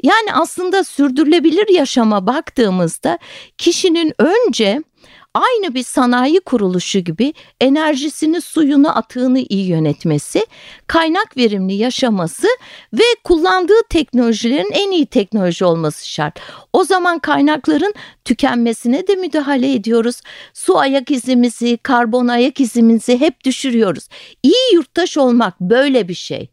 Yani 0.03 0.33
aslında 0.33 0.83
sürdürülebilir 0.83 1.67
yaşama 1.67 2.27
baktığımızda 2.27 3.19
kişinin 3.63 4.13
önce 4.19 4.81
aynı 5.33 5.75
bir 5.75 5.83
sanayi 5.83 6.39
kuruluşu 6.39 6.99
gibi 6.99 7.33
enerjisini, 7.61 8.41
suyunu, 8.41 8.97
atığını 8.97 9.39
iyi 9.39 9.67
yönetmesi, 9.67 10.45
kaynak 10.87 11.37
verimli 11.37 11.73
yaşaması 11.73 12.47
ve 12.93 13.03
kullandığı 13.23 13.83
teknolojilerin 13.89 14.71
en 14.71 14.91
iyi 14.91 15.05
teknoloji 15.05 15.65
olması 15.65 16.09
şart. 16.09 16.39
O 16.73 16.83
zaman 16.83 17.19
kaynakların 17.19 17.93
tükenmesine 18.25 19.07
de 19.07 19.15
müdahale 19.15 19.73
ediyoruz. 19.73 20.21
Su 20.53 20.79
ayak 20.79 21.11
izimizi, 21.11 21.77
karbon 21.77 22.27
ayak 22.27 22.59
izimizi 22.59 23.19
hep 23.19 23.43
düşürüyoruz. 23.43 24.07
İyi 24.43 24.73
yurttaş 24.73 25.17
olmak 25.17 25.61
böyle 25.61 26.07
bir 26.07 26.13
şey 26.13 26.49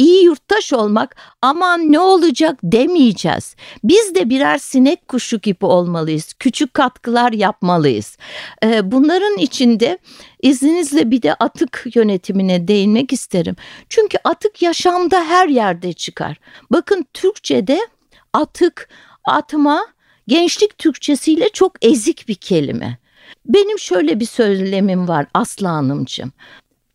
iyi 0.00 0.24
yurttaş 0.24 0.72
olmak 0.72 1.16
aman 1.42 1.92
ne 1.92 2.00
olacak 2.00 2.58
demeyeceğiz. 2.62 3.56
Biz 3.84 4.14
de 4.14 4.30
birer 4.30 4.58
sinek 4.58 5.08
kuşu 5.08 5.38
gibi 5.38 5.66
olmalıyız. 5.66 6.32
Küçük 6.38 6.74
katkılar 6.74 7.32
yapmalıyız. 7.32 8.16
Ee, 8.64 8.92
bunların 8.92 9.38
içinde 9.38 9.98
izninizle 10.42 11.10
bir 11.10 11.22
de 11.22 11.34
atık 11.34 11.86
yönetimine 11.94 12.68
değinmek 12.68 13.12
isterim. 13.12 13.56
Çünkü 13.88 14.18
atık 14.24 14.62
yaşamda 14.62 15.24
her 15.24 15.48
yerde 15.48 15.92
çıkar. 15.92 16.40
Bakın 16.72 17.06
Türkçe'de 17.14 17.80
atık, 18.32 18.88
atma 19.24 19.86
gençlik 20.28 20.78
Türkçesiyle 20.78 21.48
çok 21.48 21.84
ezik 21.84 22.28
bir 22.28 22.34
kelime. 22.34 22.98
Benim 23.46 23.78
şöyle 23.78 24.20
bir 24.20 24.26
söylemim 24.26 25.08
var 25.08 25.26
Aslı 25.34 25.66
Hanımcığım. 25.66 26.32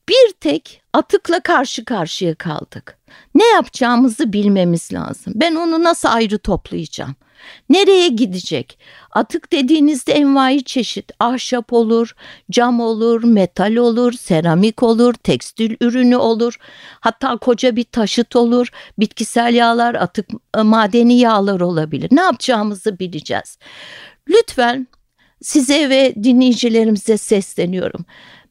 Bir 0.09 0.31
tek 0.39 0.81
atıkla 0.93 1.39
karşı 1.39 1.85
karşıya 1.85 2.35
kaldık. 2.35 2.97
Ne 3.35 3.45
yapacağımızı 3.45 4.33
bilmemiz 4.33 4.93
lazım. 4.93 5.33
Ben 5.35 5.55
onu 5.55 5.83
nasıl 5.83 6.09
ayrı 6.09 6.37
toplayacağım? 6.37 7.15
Nereye 7.69 8.07
gidecek? 8.07 8.79
Atık 9.11 9.51
dediğinizde 9.51 10.13
envai 10.13 10.63
çeşit 10.63 11.11
ahşap 11.19 11.73
olur, 11.73 12.15
cam 12.51 12.79
olur, 12.79 13.23
metal 13.23 13.75
olur, 13.75 14.13
seramik 14.13 14.83
olur, 14.83 15.13
tekstil 15.13 15.75
ürünü 15.81 16.15
olur. 16.15 16.57
Hatta 16.99 17.37
koca 17.37 17.75
bir 17.75 17.83
taşıt 17.83 18.35
olur, 18.35 18.67
bitkisel 18.99 19.53
yağlar, 19.53 19.95
atık 19.95 20.29
e, 20.57 20.61
madeni 20.61 21.19
yağlar 21.19 21.59
olabilir. 21.59 22.09
Ne 22.11 22.21
yapacağımızı 22.21 22.99
bileceğiz. 22.99 23.57
Lütfen 24.29 24.87
size 25.41 25.89
ve 25.89 26.13
dinleyicilerimize 26.23 27.17
sesleniyorum 27.17 28.05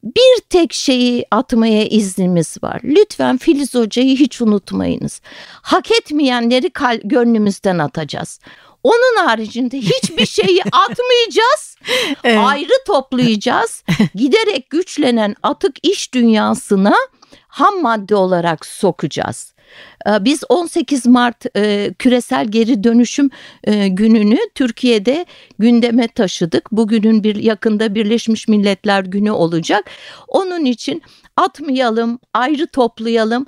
bir 0.05 0.41
tek 0.49 0.73
şeyi 0.73 1.25
atmaya 1.31 1.85
iznimiz 1.85 2.57
var. 2.63 2.81
Lütfen 2.83 3.37
Filiz 3.37 3.75
Hoca'yı 3.75 4.15
hiç 4.17 4.41
unutmayınız. 4.41 5.21
Hak 5.61 5.91
etmeyenleri 5.91 6.71
gönlümüzden 7.03 7.79
atacağız. 7.79 8.39
Onun 8.85 9.25
haricinde 9.25 9.77
hiçbir 9.77 10.25
şeyi 10.25 10.61
atmayacağız. 10.71 11.77
Evet. 12.23 12.39
Ayrı 12.43 12.73
toplayacağız. 12.87 13.83
Giderek 14.15 14.69
güçlenen 14.69 15.35
atık 15.43 15.87
iş 15.87 16.13
dünyasına 16.13 16.93
ham 17.47 17.81
madde 17.81 18.15
olarak 18.15 18.65
sokacağız. 18.65 19.53
Ee, 20.07 20.25
biz 20.25 20.43
18 20.49 21.05
Mart 21.05 21.45
e, 21.57 21.93
küresel 21.99 22.47
geri 22.47 22.83
dönüşüm 22.83 23.29
e, 23.63 23.87
gününü 23.87 24.37
Türkiye'de 24.55 25.25
gündeme 25.59 26.07
taşıdık. 26.07 26.71
Bugünün 26.71 27.23
bir 27.23 27.35
yakında 27.35 27.95
Birleşmiş 27.95 28.47
Milletler 28.47 29.03
Günü 29.03 29.31
olacak. 29.31 29.85
Onun 30.27 30.65
için 30.65 31.01
atmayalım, 31.37 32.19
ayrı 32.33 32.67
toplayalım. 32.67 33.45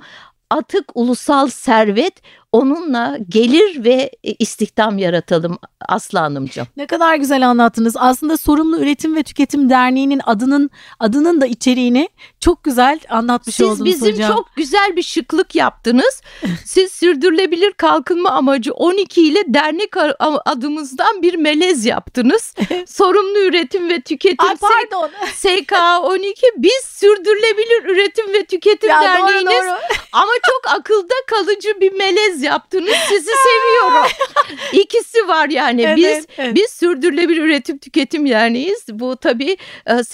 Atık 0.50 0.84
ulusal 0.94 1.48
servet 1.48 2.14
onunla 2.52 3.18
gelir 3.28 3.84
ve 3.84 4.10
e, 4.24 4.32
istihdam 4.38 4.98
yaratalım 4.98 5.58
Aslı 5.88 6.18
Hanımcığım. 6.18 6.66
Ne 6.76 6.86
kadar 6.86 7.14
güzel 7.14 7.48
anlattınız. 7.48 7.94
Aslında 7.98 8.36
Sorumlu 8.36 8.80
Üretim 8.80 9.16
ve 9.16 9.22
Tüketim 9.22 9.70
Derneği'nin 9.70 10.20
adının 10.24 10.70
adının 11.00 11.40
da 11.40 11.46
içeriğini 11.46 12.08
çok 12.40 12.64
güzel 12.64 13.00
anlatmış 13.08 13.56
Siz 13.56 13.66
oldunuz 13.66 13.80
hocam. 13.80 14.06
Siz 14.06 14.18
bizim 14.18 14.26
çok 14.26 14.56
güzel 14.56 14.96
bir 14.96 15.02
şıklık 15.02 15.54
yaptınız. 15.54 16.22
Siz 16.64 16.92
sürdürülebilir 16.92 17.72
kalkınma 17.72 18.30
amacı 18.30 18.72
12 18.72 19.22
ile 19.22 19.54
dernek 19.54 19.96
adımızdan 20.44 21.22
bir 21.22 21.34
melez 21.34 21.84
yaptınız. 21.84 22.54
Sorumlu 22.86 23.38
Üretim 23.38 23.88
ve 23.88 24.00
Tüketim 24.00 24.48
Ay, 24.48 24.56
pardon. 24.56 25.10
SK 25.34 25.72
12 26.02 26.46
biz 26.56 26.84
sürdürülebilir 26.84 27.84
üretim 27.84 28.32
ve 28.32 28.44
tüketim 28.44 28.90
ya, 28.90 29.02
derneğiniz 29.02 29.46
doğru, 29.46 29.66
doğru. 29.66 29.98
ama 30.12 30.32
çok 30.46 30.72
akılda 30.72 31.14
kalıcı 31.26 31.80
bir 31.80 31.92
melez 31.92 32.37
siz 32.38 32.42
yaptınız 32.44 32.94
sizi 33.08 33.30
seviyorum. 33.30 34.10
İkisi 34.72 35.28
var 35.28 35.48
yani 35.48 35.82
Evet, 35.82 35.96
biz 35.96 36.26
evet. 36.38 36.54
biz 36.54 36.70
sürdürülebilir 36.70 37.42
üretim 37.42 37.78
tüketim 37.78 38.26
yerneğiz. 38.26 38.84
Bu 38.92 39.16
tabii 39.16 39.56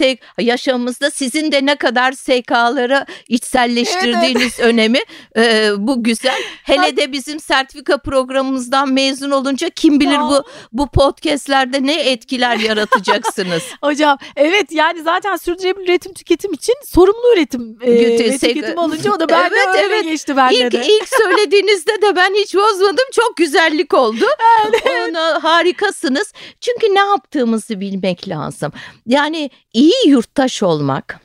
e, 0.01 0.17
yaşamımızda 0.45 1.11
sizin 1.11 1.53
de 1.53 1.67
ne 1.67 1.77
kadar 1.77 2.13
SK'ları 2.13 3.07
içselleştirdiğiniz 3.29 4.59
önemi 4.61 4.99
e, 5.37 5.71
bu 5.79 6.03
güzel. 6.05 6.43
Hele 6.65 6.97
de 6.97 7.13
bizim 7.13 7.41
sertifika 7.41 7.99
programımızdan 7.99 8.93
mezun 8.93 9.31
olunca 9.31 9.71
kim 9.71 10.01
bilir 10.01 10.13
Ya. 10.13 10.21
bu 10.23 10.45
bu 10.73 10.91
podcastlerde 10.91 11.83
ne 11.87 12.01
etkiler 12.11 12.57
yaratacaksınız. 12.57 13.63
Hocam 13.83 14.19
evet 14.37 14.73
yani 14.73 15.03
zaten 15.03 15.37
sürdürülebilir 15.37 15.89
üretim 15.89 16.15
tüketim 16.15 16.53
için 16.53 16.75
sorumlu 16.87 17.33
üretim 17.35 17.79
e, 17.83 17.91
Götü- 17.95 18.25
ve 18.25 18.39
tüketim 18.39 18.79
olunca 18.79 19.13
o 19.13 19.21
da 19.21 19.29
ben 19.29 19.51
de 19.51 19.57
Evet, 19.67 19.83
öyle 19.85 19.95
evet. 19.95 20.05
geçti 20.05 20.37
bende 20.37 20.55
İlk, 20.59 20.73
de. 20.73 20.87
ilk 20.87 21.09
söylediğinizde 21.09 22.03
de 22.03 22.14
ben 22.17 22.35
hiç 22.35 22.55
bozmadım. 22.55 23.05
Çok 23.13 23.37
güzellik 23.37 23.95
oldu. 23.95 24.25
Ona 25.09 25.45
harikasınız. 25.45 26.33
Çünkü 26.61 26.95
ne 26.95 27.01
yaptığımızı 27.01 27.81
bilmek 27.81 28.29
lazım. 28.29 28.73
Yani 29.07 29.51
iyi 29.73 30.09
yurttaş 30.09 30.63
olmak, 30.63 31.21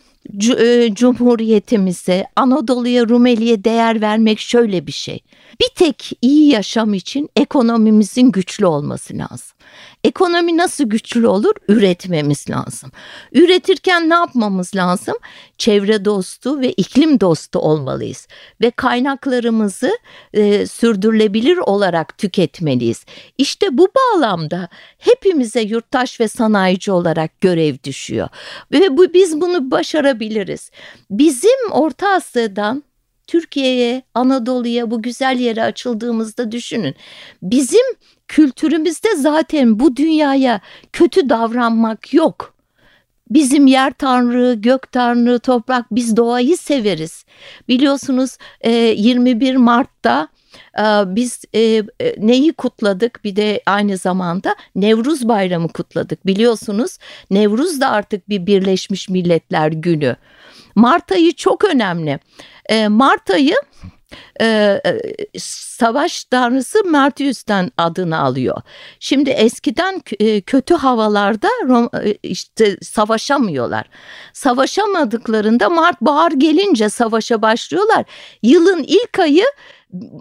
e, 0.59 0.89
Cumhuriyetimize, 0.93 2.25
Anadolu'ya, 2.35 3.09
Rumeli'ye 3.09 3.63
değer 3.63 4.01
vermek 4.01 4.39
şöyle 4.39 4.87
bir 4.87 4.91
şey. 4.91 5.19
Bir 5.61 5.69
tek 5.75 6.11
iyi 6.21 6.49
yaşam 6.51 6.93
için 6.93 7.29
ekonomimizin 7.35 8.31
güçlü 8.31 8.65
olması 8.65 9.17
lazım. 9.17 9.57
Ekonomi 10.03 10.57
nasıl 10.57 10.83
güçlü 10.83 11.27
olur? 11.27 11.53
Üretmemiz 11.67 12.49
lazım. 12.49 12.91
Üretirken 13.33 14.09
ne 14.09 14.13
yapmamız 14.13 14.75
lazım? 14.75 15.15
Çevre 15.57 16.05
dostu 16.05 16.59
ve 16.59 16.71
iklim 16.71 17.19
dostu 17.19 17.59
olmalıyız. 17.59 18.27
Ve 18.61 18.71
kaynaklarımızı 18.71 19.91
e, 20.33 20.67
sürdürülebilir 20.67 21.57
olarak 21.57 22.17
tüketmeliyiz. 22.17 23.05
İşte 23.37 23.77
bu 23.77 23.87
bağlamda 23.95 24.69
hepimize 24.97 25.61
yurttaş 25.61 26.19
ve 26.19 26.27
sanayici 26.27 26.91
olarak 26.91 27.41
görev 27.41 27.75
düşüyor. 27.83 28.29
Ve 28.71 28.97
bu, 28.97 29.13
biz 29.13 29.41
bunu 29.41 29.71
başarabiliriz. 29.71 30.71
Bizim 31.11 31.71
Orta 31.71 32.09
Asya'dan 32.09 32.83
Türkiye'ye, 33.27 34.03
Anadolu'ya 34.13 34.91
bu 34.91 35.01
güzel 35.01 35.39
yere 35.39 35.63
açıldığımızda 35.63 36.51
düşünün. 36.51 36.95
Bizim 37.41 37.85
kültürümüzde 38.29 39.15
zaten 39.15 39.79
bu 39.79 39.95
dünyaya 39.95 40.59
kötü 40.93 41.29
davranmak 41.29 42.13
yok. 42.13 42.53
Bizim 43.29 43.67
yer 43.67 43.93
tanrı, 43.93 44.53
gök 44.53 44.91
tanrı, 44.91 45.39
toprak 45.39 45.85
biz 45.91 46.17
doğayı 46.17 46.57
severiz. 46.57 47.25
Biliyorsunuz 47.67 48.37
e, 48.61 48.71
21 48.71 49.55
Mart'ta 49.55 50.27
e, 50.79 50.83
biz 51.15 51.41
e, 51.53 51.59
e, 51.59 51.83
neyi 52.17 52.53
kutladık? 52.53 53.23
Bir 53.23 53.35
de 53.35 53.61
aynı 53.65 53.97
zamanda 53.97 54.55
Nevruz 54.75 55.27
Bayramı 55.27 55.67
kutladık. 55.67 56.25
Biliyorsunuz 56.25 56.97
Nevruz 57.31 57.81
da 57.81 57.89
artık 57.89 58.29
bir 58.29 58.45
Birleşmiş 58.45 59.09
Milletler 59.09 59.71
Günü. 59.71 60.15
Mart 60.75 61.11
ayı 61.11 61.33
çok 61.33 61.65
önemli. 61.65 62.19
E, 62.65 62.87
Mart 62.87 63.29
ayı 63.29 63.55
e, 64.41 64.45
e, 64.85 65.01
savaş 65.39 66.23
tanrısı 66.23 66.83
Martius'tan 66.83 67.71
adını 67.77 68.19
alıyor. 68.19 68.61
Şimdi 68.99 69.29
eskiden 69.29 70.01
e, 70.19 70.41
kötü 70.41 70.75
havalarda 70.75 71.47
Rom- 71.47 72.09
e, 72.09 72.17
işte 72.23 72.77
savaşamıyorlar. 72.81 73.85
Savaşamadıklarında 74.33 75.69
Mart 75.69 76.01
bahar 76.01 76.31
gelince 76.31 76.89
savaşa 76.89 77.41
başlıyorlar. 77.41 78.05
Yılın 78.43 78.83
ilk 78.83 79.19
ayı 79.19 79.45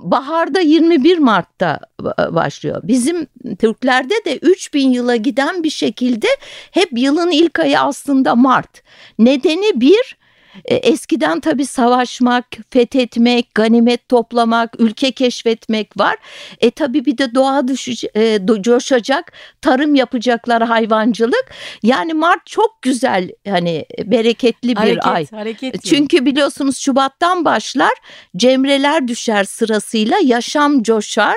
baharda 0.03 0.61
21 0.61 1.19
Mart'ta 1.19 1.81
ba- 2.01 2.35
başlıyor. 2.35 2.81
Bizim 2.85 3.27
Türklerde 3.59 4.15
de 4.25 4.37
3000 4.37 4.91
yıla 4.91 5.17
giden 5.17 5.63
bir 5.63 5.71
şekilde 5.71 6.29
hep 6.71 6.89
yılın 6.93 7.31
ilk 7.31 7.59
ayı 7.59 7.81
aslında 7.81 8.35
Mart. 8.35 8.83
Nedeni 9.19 9.81
bir 9.81 10.17
Eskiden 10.65 11.41
tabii 11.41 11.67
savaşmak, 11.67 12.47
fethetmek, 12.71 13.55
ganimet 13.55 14.09
toplamak, 14.09 14.81
ülke 14.81 15.11
keşfetmek 15.11 15.99
var. 15.99 16.17
E 16.61 16.71
tabii 16.71 17.05
bir 17.05 17.19
de 17.19 17.35
doğa 17.35 17.69
düşecek, 17.69 18.17
e, 18.17 18.41
coşacak, 18.61 19.33
tarım 19.61 19.95
yapacaklar, 19.95 20.63
hayvancılık. 20.63 21.45
Yani 21.83 22.15
Mart 22.15 22.47
çok 22.47 22.83
güzel, 22.83 23.31
hani 23.49 23.87
bereketli 24.05 24.69
bir 24.69 24.77
hareket, 24.77 25.07
ay. 25.07 25.27
hareket. 25.31 25.85
Çünkü 25.85 26.27
biliyorsunuz 26.27 26.79
Şubat'tan 26.79 27.45
başlar 27.45 27.93
cemreler 28.37 29.09
düşer 29.09 29.45
sırasıyla 29.45 30.17
yaşam 30.25 30.83
coşar. 30.83 31.37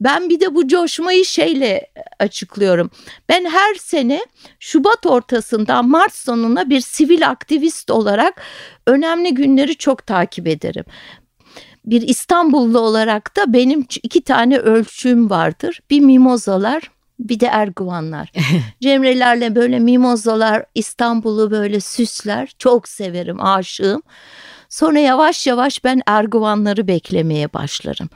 Ben 0.00 0.28
bir 0.28 0.40
de 0.40 0.54
bu 0.54 0.68
coşmayı 0.68 1.24
şeyle 1.24 1.90
açıklıyorum. 2.18 2.90
Ben 3.28 3.44
her 3.44 3.74
sene 3.74 4.26
Şubat 4.60 5.06
ortasından 5.06 5.88
Mart 5.88 6.14
sonuna 6.14 6.70
bir 6.70 6.80
sivil 6.80 7.28
aktivist 7.28 7.90
olarak 7.90 8.39
önemli 8.86 9.34
günleri 9.34 9.76
çok 9.76 10.06
takip 10.06 10.46
ederim. 10.46 10.84
Bir 11.84 12.02
İstanbullu 12.02 12.78
olarak 12.78 13.36
da 13.36 13.52
benim 13.52 13.86
iki 14.02 14.20
tane 14.20 14.58
ölçüm 14.58 15.30
vardır. 15.30 15.80
Bir 15.90 16.00
mimozalar 16.00 16.90
bir 17.20 17.40
de 17.40 17.46
erguvanlar. 17.46 18.32
Cemrelerle 18.80 19.54
böyle 19.54 19.78
mimozalar 19.78 20.64
İstanbul'u 20.74 21.50
böyle 21.50 21.80
süsler. 21.80 22.54
Çok 22.58 22.88
severim, 22.88 23.44
aşığım. 23.44 24.02
Sonra 24.68 24.98
yavaş 24.98 25.46
yavaş 25.46 25.84
ben 25.84 26.02
erguvanları 26.06 26.88
beklemeye 26.88 27.52
başlarım. 27.52 28.08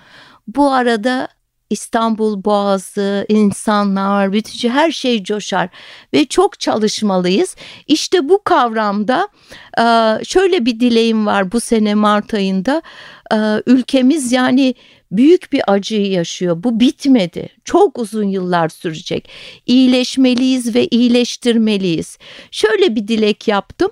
Bu 0.47 0.73
arada 0.73 1.29
İstanbul 1.71 2.45
Boğazı, 2.45 3.27
insanlar, 3.29 4.33
bütün 4.33 4.53
şey- 4.53 4.71
her 4.71 4.91
şey 4.91 5.23
coşar 5.25 5.69
ve 6.15 6.25
çok 6.25 6.61
çalışmalıyız. 6.61 7.57
İşte 7.87 8.29
bu 8.29 8.43
kavramda 8.45 9.29
şöyle 10.25 10.67
bir 10.67 10.81
dileğim 10.81 11.27
var 11.27 11.53
bu 11.53 11.61
sene 11.61 11.95
Mart 11.95 12.35
ayında. 12.35 12.83
Ülkemiz 13.67 14.33
yani 14.33 14.75
büyük 15.13 15.53
bir 15.53 15.73
acıyı 15.73 16.11
yaşıyor. 16.11 16.63
Bu 16.63 16.81
bitmedi. 16.81 17.49
Çok 17.65 17.99
uzun 17.99 18.29
yıllar 18.29 18.69
sürecek. 18.69 19.29
İyileşmeliyiz 19.67 20.75
ve 20.75 20.87
iyileştirmeliyiz. 20.87 22.19
Şöyle 22.51 22.97
bir 22.97 23.09
dilek 23.09 23.49
yaptım. 23.49 23.91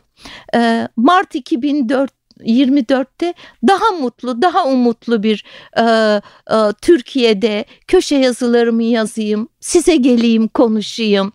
Mart 0.96 1.34
2004 1.34 2.12
24'te 2.40 3.34
daha 3.68 3.90
mutlu, 4.00 4.42
daha 4.42 4.66
umutlu 4.66 5.22
bir 5.22 5.44
e, 5.78 5.82
e, 5.82 6.72
Türkiye'de 6.82 7.64
köşe 7.88 8.16
yazılarımı 8.16 8.82
yazayım, 8.82 9.48
size 9.60 9.96
geleyim, 9.96 10.48
konuşayım, 10.48 11.32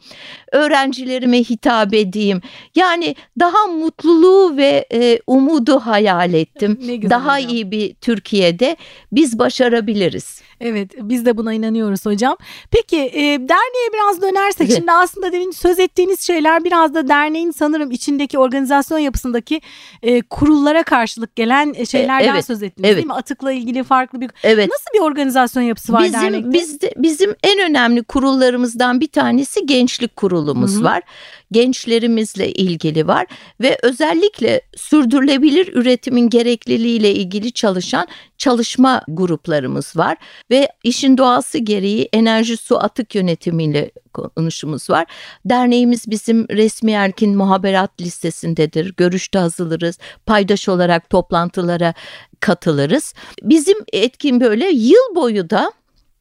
öğrencilerime 0.51 1.39
hitap 1.39 1.93
edeyim. 1.93 2.41
Yani 2.75 3.15
daha 3.39 3.67
mutluluğu 3.67 4.57
ve 4.57 4.87
e, 4.93 5.19
umudu 5.27 5.79
hayal 5.79 6.33
ettim. 6.33 6.79
Daha 7.09 7.37
hocam. 7.37 7.49
iyi 7.49 7.71
bir 7.71 7.93
Türkiye'de 7.93 8.77
biz 9.11 9.39
başarabiliriz. 9.39 10.41
Evet 10.61 10.91
biz 11.01 11.25
de 11.25 11.37
buna 11.37 11.53
inanıyoruz 11.53 12.05
hocam. 12.05 12.37
Peki 12.71 12.97
e, 12.97 13.21
derneğe 13.23 13.93
biraz 13.93 14.21
dönersek 14.21 14.67
Evet. 14.67 14.77
şimdi 14.77 14.91
aslında 14.91 15.31
demin 15.31 15.51
söz 15.51 15.79
ettiğiniz 15.79 16.21
şeyler 16.21 16.63
biraz 16.63 16.93
da 16.93 17.07
derneğin 17.07 17.51
sanırım 17.51 17.91
içindeki 17.91 18.39
organizasyon 18.39 18.99
yapısındaki 18.99 19.61
e, 20.03 20.21
kurullara 20.21 20.83
karşılık 20.97 21.35
gelen 21.35 21.73
e, 21.77 21.85
şeylerden 21.85 22.33
evet, 22.33 22.45
söz 22.45 22.63
ettiniz 22.63 22.87
evet. 22.87 22.97
değil 22.97 23.07
mi? 23.07 23.13
Atıkla 23.13 23.51
ilgili 23.51 23.83
farklı 23.83 24.21
bir 24.21 24.29
Evet. 24.43 24.69
nasıl 24.71 24.85
bir 24.93 24.99
organizasyon 24.99 25.63
yapısı 25.63 25.93
var 25.93 26.03
Bizim 26.03 26.21
dernekte? 26.21 26.53
bizde, 26.53 26.93
bizim 26.97 27.35
en 27.43 27.69
önemli 27.69 28.03
kurullarımızdan 28.03 29.01
bir 29.01 29.07
tanesi 29.07 29.65
gençlik 29.65 30.15
kurulumuz 30.15 30.75
Hı 30.75 30.79
hı. 30.79 30.83
var. 30.83 31.03
Gençlerimizle 31.51 32.51
ilgili 32.51 33.07
var 33.07 33.25
ve 33.61 33.77
özellikle 33.83 34.61
sürdürülebilir 34.75 35.73
üretimin 35.73 36.29
gerekliliğiyle 36.29 37.13
ilgili 37.13 37.51
çalışan 37.51 38.07
çalışma 38.37 39.01
gruplarımız 39.07 39.97
var 39.97 40.17
ve 40.51 40.67
işin 40.83 41.17
doğası 41.17 41.57
gereği 41.57 42.09
enerji 42.13 42.57
su 42.57 42.77
atık 42.77 43.15
yönetimiyle 43.15 43.91
konuşumuz 44.13 44.89
var. 44.89 45.05
Derneğimiz 45.45 46.11
bizim 46.11 46.47
resmi 46.49 46.91
erkin 46.91 47.37
muhaberat 47.37 48.01
listesindedir. 48.01 48.93
Görüşte 48.97 49.39
hazırlarız. 49.39 49.97
Paydaş 50.25 50.69
olarak 50.69 51.09
toplantılara 51.09 51.93
katılırız. 52.39 53.13
Bizim 53.43 53.77
etkin 53.93 54.41
böyle 54.41 54.67
yıl 54.67 55.15
boyu 55.15 55.49
da 55.49 55.71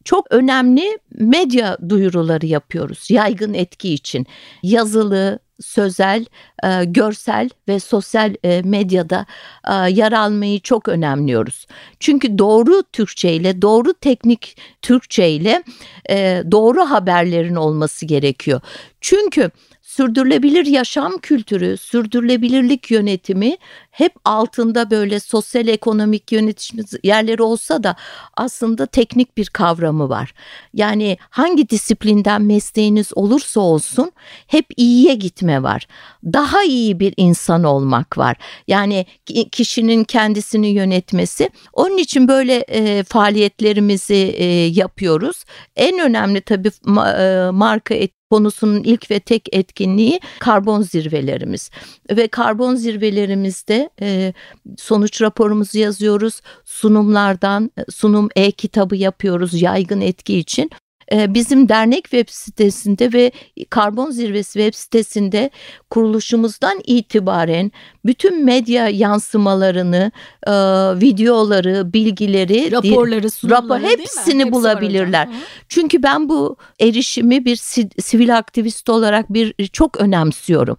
çok 0.06 0.26
önemli 0.32 0.98
medya 1.10 1.78
duyuruları 1.88 2.46
yapıyoruz 2.46 3.10
yaygın 3.10 3.54
etki 3.54 3.94
için. 3.94 4.26
Yazılı, 4.62 5.38
sözel, 5.60 6.24
e, 6.64 6.84
görsel 6.84 7.50
ve 7.68 7.80
sosyal 7.80 8.34
e, 8.44 8.62
medyada 8.62 9.26
e, 9.68 9.72
yer 9.90 10.12
almayı 10.12 10.60
çok 10.60 10.88
önemliyoruz. 10.88 11.66
Çünkü 12.00 12.38
doğru 12.38 12.82
Türkçe 12.92 13.32
ile, 13.32 13.62
doğru 13.62 13.94
teknik 13.94 14.56
Türkçe 14.82 15.30
ile 15.30 15.62
e, 16.10 16.42
doğru 16.50 16.80
haberlerin 16.80 17.56
olması 17.56 18.06
gerekiyor. 18.06 18.60
Çünkü 19.00 19.50
sürdürülebilir 19.82 20.66
yaşam 20.66 21.18
kültürü, 21.18 21.76
sürdürülebilirlik 21.76 22.90
yönetimi 22.90 23.56
hep 23.96 24.12
altında 24.24 24.90
böyle 24.90 25.20
sosyal 25.20 25.68
ekonomik 25.68 26.32
yönetici 26.32 26.84
yerleri 27.02 27.42
olsa 27.42 27.82
da 27.82 27.96
aslında 28.36 28.86
teknik 28.86 29.36
bir 29.36 29.46
kavramı 29.46 30.08
var. 30.08 30.34
Yani 30.74 31.16
hangi 31.20 31.68
disiplinden 31.68 32.42
mesleğiniz 32.42 33.10
olursa 33.14 33.60
olsun 33.60 34.12
hep 34.46 34.66
iyiye 34.76 35.14
gitme 35.14 35.62
var. 35.62 35.86
Daha 36.24 36.64
iyi 36.64 37.00
bir 37.00 37.14
insan 37.16 37.64
olmak 37.64 38.18
var. 38.18 38.36
Yani 38.68 39.06
kişinin 39.52 40.04
kendisini 40.04 40.68
yönetmesi. 40.68 41.50
Onun 41.72 41.96
için 41.96 42.28
böyle 42.28 42.54
e, 42.68 43.02
faaliyetlerimizi 43.02 44.34
e, 44.36 44.44
yapıyoruz. 44.66 45.44
En 45.76 45.98
önemli 45.98 46.40
tabii 46.40 46.70
e, 47.18 47.50
marka 47.50 47.94
et, 47.94 48.12
konusunun 48.30 48.82
ilk 48.82 49.10
ve 49.10 49.20
tek 49.20 49.48
etkinliği 49.52 50.20
karbon 50.38 50.82
zirvelerimiz 50.82 51.70
ve 52.10 52.28
karbon 52.28 52.74
zirvelerimizde 52.74 53.85
e, 54.00 54.32
sonuç 54.78 55.22
raporumuzu 55.22 55.78
yazıyoruz. 55.78 56.40
Sunumlardan 56.64 57.70
sunum 57.90 58.28
e-kitabı 58.36 58.96
yapıyoruz 58.96 59.62
yaygın 59.62 60.00
etki 60.00 60.38
için 60.38 60.70
bizim 61.12 61.68
dernek 61.68 62.02
web 62.04 62.28
sitesinde 62.28 63.12
ve 63.12 63.32
Karbon 63.70 64.10
Zirvesi 64.10 64.52
web 64.52 64.74
sitesinde 64.74 65.50
kuruluşumuzdan 65.90 66.80
itibaren 66.84 67.72
bütün 68.06 68.44
medya 68.44 68.88
yansımalarını, 68.88 70.12
e, 70.46 70.52
videoları, 71.00 71.92
bilgileri, 71.92 72.72
raporları, 72.72 73.50
rapor 73.50 73.80
hepsini 73.80 74.52
bulabilirler. 74.52 75.28
Çünkü 75.68 76.02
ben 76.02 76.28
bu 76.28 76.56
erişimi 76.80 77.44
bir 77.44 77.56
sivil 78.02 78.36
aktivist 78.36 78.88
olarak 78.88 79.32
bir 79.32 79.54
çok 79.72 80.00
önemsiyorum. 80.00 80.76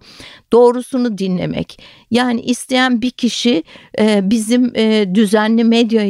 Doğrusunu 0.52 1.18
dinlemek. 1.18 1.82
Yani 2.10 2.40
isteyen 2.40 3.02
bir 3.02 3.10
kişi 3.10 3.62
e, 3.98 4.30
bizim 4.30 4.72
e, 4.74 5.14
düzenli 5.14 5.64
medya 5.64 6.02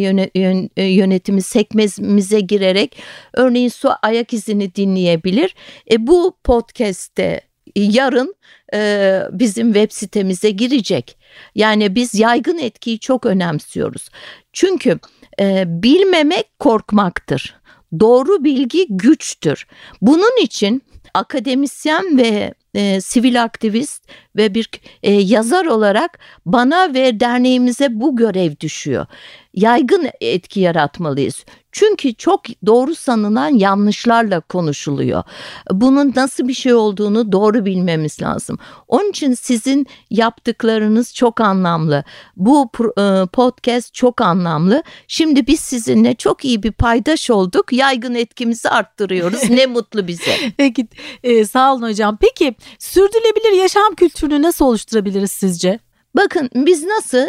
yönetimi 0.77 1.43
sekmemize 1.43 2.41
girerek 2.41 2.97
örneğin 3.35 3.69
su 3.69 3.89
ayak 4.09 4.33
izini 4.33 4.75
dinleyebilir. 4.75 5.55
E, 5.91 6.07
bu 6.07 6.37
podcast'te 6.45 7.41
yarın 7.77 8.35
e, 8.75 9.21
bizim 9.33 9.73
web 9.73 9.91
sitemize 9.91 10.51
girecek. 10.51 11.19
Yani 11.55 11.95
biz 11.95 12.15
yaygın 12.15 12.59
etkiyi 12.59 12.99
çok 12.99 13.27
önemsiyoruz. 13.27 14.09
Çünkü 14.53 14.99
e, 15.41 15.65
bilmemek 15.67 16.59
korkmaktır. 16.59 17.59
Doğru 18.01 18.45
bilgi 18.45 18.87
güçtür. 18.91 19.67
Bunun 20.03 20.43
için 20.43 20.83
akademisyen 21.15 22.19
ve 22.19 22.55
e, 22.75 23.01
sivil 23.01 23.43
aktivist 23.43 24.09
ve 24.39 24.55
bir 24.55 24.71
e, 25.03 25.13
yazar 25.13 25.67
olarak 25.67 26.19
bana 26.47 26.95
ve 26.95 27.21
derneğimize 27.21 28.01
bu 28.01 28.17
görev 28.17 28.53
düşüyor. 28.61 29.07
Yaygın 29.55 30.09
etki 30.21 30.61
yaratmalıyız. 30.61 31.45
Çünkü 31.73 32.15
çok 32.15 32.43
doğru 32.67 32.95
sanılan 32.95 33.49
yanlışlarla 33.49 34.41
konuşuluyor. 34.41 35.23
Bunun 35.71 36.13
nasıl 36.17 36.49
bir 36.49 36.55
şey 36.55 36.75
olduğunu 36.75 37.33
doğru 37.33 37.65
bilmemiz 37.65 38.23
lazım. 38.23 38.59
Onun 38.89 39.11
için 39.11 39.35
sizin 39.35 39.87
yaptıklarınız 40.11 41.15
çok 41.15 41.41
anlamlı. 41.41 42.05
Bu 42.37 42.71
e, 42.99 43.27
podcast 43.33 43.95
çok 43.95 44.21
anlamlı. 44.21 44.83
Şimdi 45.09 45.47
biz 45.47 45.61
sizinle 45.61 46.15
çok 46.15 46.45
iyi 46.45 46.63
bir 46.63 46.73
paydaş 46.73 47.31
olduk. 47.31 47.73
Yaygın 47.73 48.15
etkimizi 48.15 48.69
arttırıyoruz. 48.69 49.51
ne 49.51 49.67
mutlu 49.67 50.07
bize. 50.07 50.37
Peki 50.57 50.89
e, 51.23 51.45
sağ 51.45 51.75
olun 51.75 51.83
hocam. 51.83 52.19
Peki 52.21 52.55
sürdürülebilir 52.79 53.63
yaşam 53.63 53.95
kültürünü 54.29 54.47
nasıl 54.47 54.65
oluşturabiliriz 54.65 55.33
sizce? 55.33 55.79
Bakın 56.17 56.51
biz 56.55 56.85
nasıl 56.85 57.29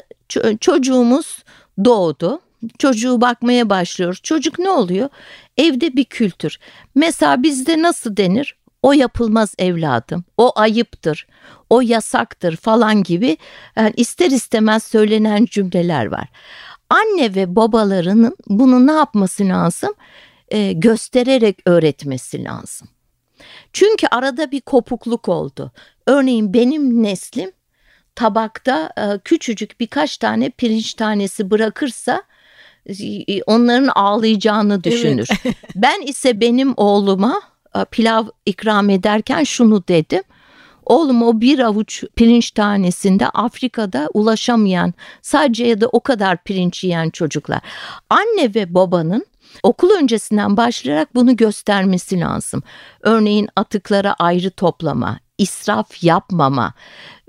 çocuğumuz 0.59 1.43
doğdu 1.85 2.39
çocuğu 2.79 3.21
bakmaya 3.21 3.69
başlıyoruz. 3.69 4.19
Çocuk 4.23 4.59
ne 4.59 4.69
oluyor? 4.69 5.09
Evde 5.57 5.95
bir 5.95 6.05
kültür. 6.05 6.59
Mesela 6.95 7.43
bizde 7.43 7.81
nasıl 7.81 8.17
denir? 8.17 8.55
O 8.83 8.93
yapılmaz 8.93 9.55
evladım. 9.57 10.23
O 10.37 10.51
ayıptır. 10.55 11.27
O 11.69 11.81
yasaktır 11.81 12.55
falan 12.55 13.03
gibi 13.03 13.37
yani 13.75 13.93
ister 13.97 14.31
istemez 14.31 14.83
söylenen 14.83 15.45
cümleler 15.45 16.05
var. 16.05 16.27
Anne 16.89 17.35
ve 17.35 17.55
babalarının 17.55 18.35
bunu 18.47 18.87
ne 18.87 18.91
yapması 18.91 19.43
lazım? 19.43 19.93
Ee, 20.49 20.73
göstererek 20.73 21.57
öğretmesi 21.65 22.43
lazım. 22.43 22.87
Çünkü 23.73 24.07
arada 24.07 24.51
bir 24.51 24.61
kopukluk 24.61 25.29
oldu. 25.29 25.71
Örneğin 26.09 26.53
benim 26.53 27.03
neslim 27.03 27.51
tabakta 28.15 28.89
e, 28.97 29.19
küçücük 29.19 29.79
birkaç 29.79 30.17
tane 30.17 30.49
pirinç 30.49 30.93
tanesi 30.93 31.51
bırakırsa 31.51 32.23
onların 33.45 33.87
ağlayacağını 33.95 34.83
düşünür. 34.83 35.27
Evet. 35.45 35.55
ben 35.75 36.01
ise 36.01 36.41
benim 36.41 36.73
oğluma 36.77 37.41
e, 37.75 37.85
pilav 37.85 38.25
ikram 38.45 38.89
ederken 38.89 39.43
şunu 39.43 39.87
dedim. 39.87 40.23
Oğlum 40.85 41.23
o 41.23 41.41
bir 41.41 41.59
avuç 41.59 42.03
pirinç 42.15 42.51
tanesinde 42.51 43.29
Afrika'da 43.29 44.09
ulaşamayan 44.13 44.93
sadece 45.21 45.65
ya 45.65 45.81
da 45.81 45.87
o 45.87 45.99
kadar 45.99 46.43
pirinç 46.43 46.83
yiyen 46.83 47.09
çocuklar. 47.09 47.59
Anne 48.09 48.55
ve 48.55 48.73
babanın 48.73 49.25
okul 49.63 49.89
öncesinden 49.91 50.57
başlayarak 50.57 51.15
bunu 51.15 51.35
göstermesi 51.35 52.19
lazım. 52.19 52.63
Örneğin 53.01 53.49
atıklara 53.55 54.13
ayrı 54.13 54.51
toplama, 54.51 55.19
israf 55.39 56.03
yapmama, 56.03 56.73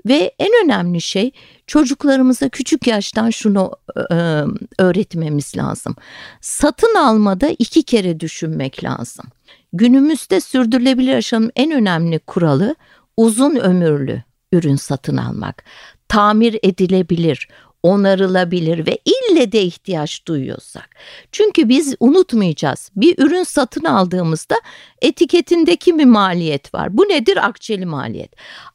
ve 0.05 0.35
en 0.39 0.51
önemli 0.65 1.01
şey 1.01 1.31
çocuklarımıza 1.67 2.49
küçük 2.49 2.87
yaştan 2.87 3.29
şunu 3.29 3.71
e, 4.11 4.15
öğretmemiz 4.79 5.57
lazım. 5.57 5.95
Satın 6.41 6.95
almada 6.95 7.49
iki 7.59 7.83
kere 7.83 8.19
düşünmek 8.19 8.83
lazım. 8.83 9.25
Günümüzde 9.73 10.41
sürdürülebilir 10.41 11.11
yaşamın 11.11 11.51
en 11.55 11.71
önemli 11.71 12.19
kuralı 12.19 12.75
uzun 13.17 13.55
ömürlü 13.55 14.23
ürün 14.53 14.75
satın 14.75 15.17
almak. 15.17 15.63
Tamir 16.07 16.59
edilebilir, 16.63 17.47
onarılabilir 17.83 18.87
ve 18.87 18.97
ille 19.05 19.51
de 19.51 19.63
ihtiyaç 19.63 20.27
duyuyorsak. 20.27 20.89
Çünkü 21.31 21.69
biz 21.69 21.95
unutmayacağız. 21.99 22.91
Bir 22.95 23.17
ürün 23.17 23.43
satın 23.43 23.83
aldığımızda 23.83 24.55
etiketindeki 25.01 25.99
bir 25.99 26.05
maliyet 26.05 26.73
var. 26.73 26.97
Bu 26.97 27.03
nedir? 27.03 27.47
Akçeli 27.47 27.85
maliyet. 27.85 28.31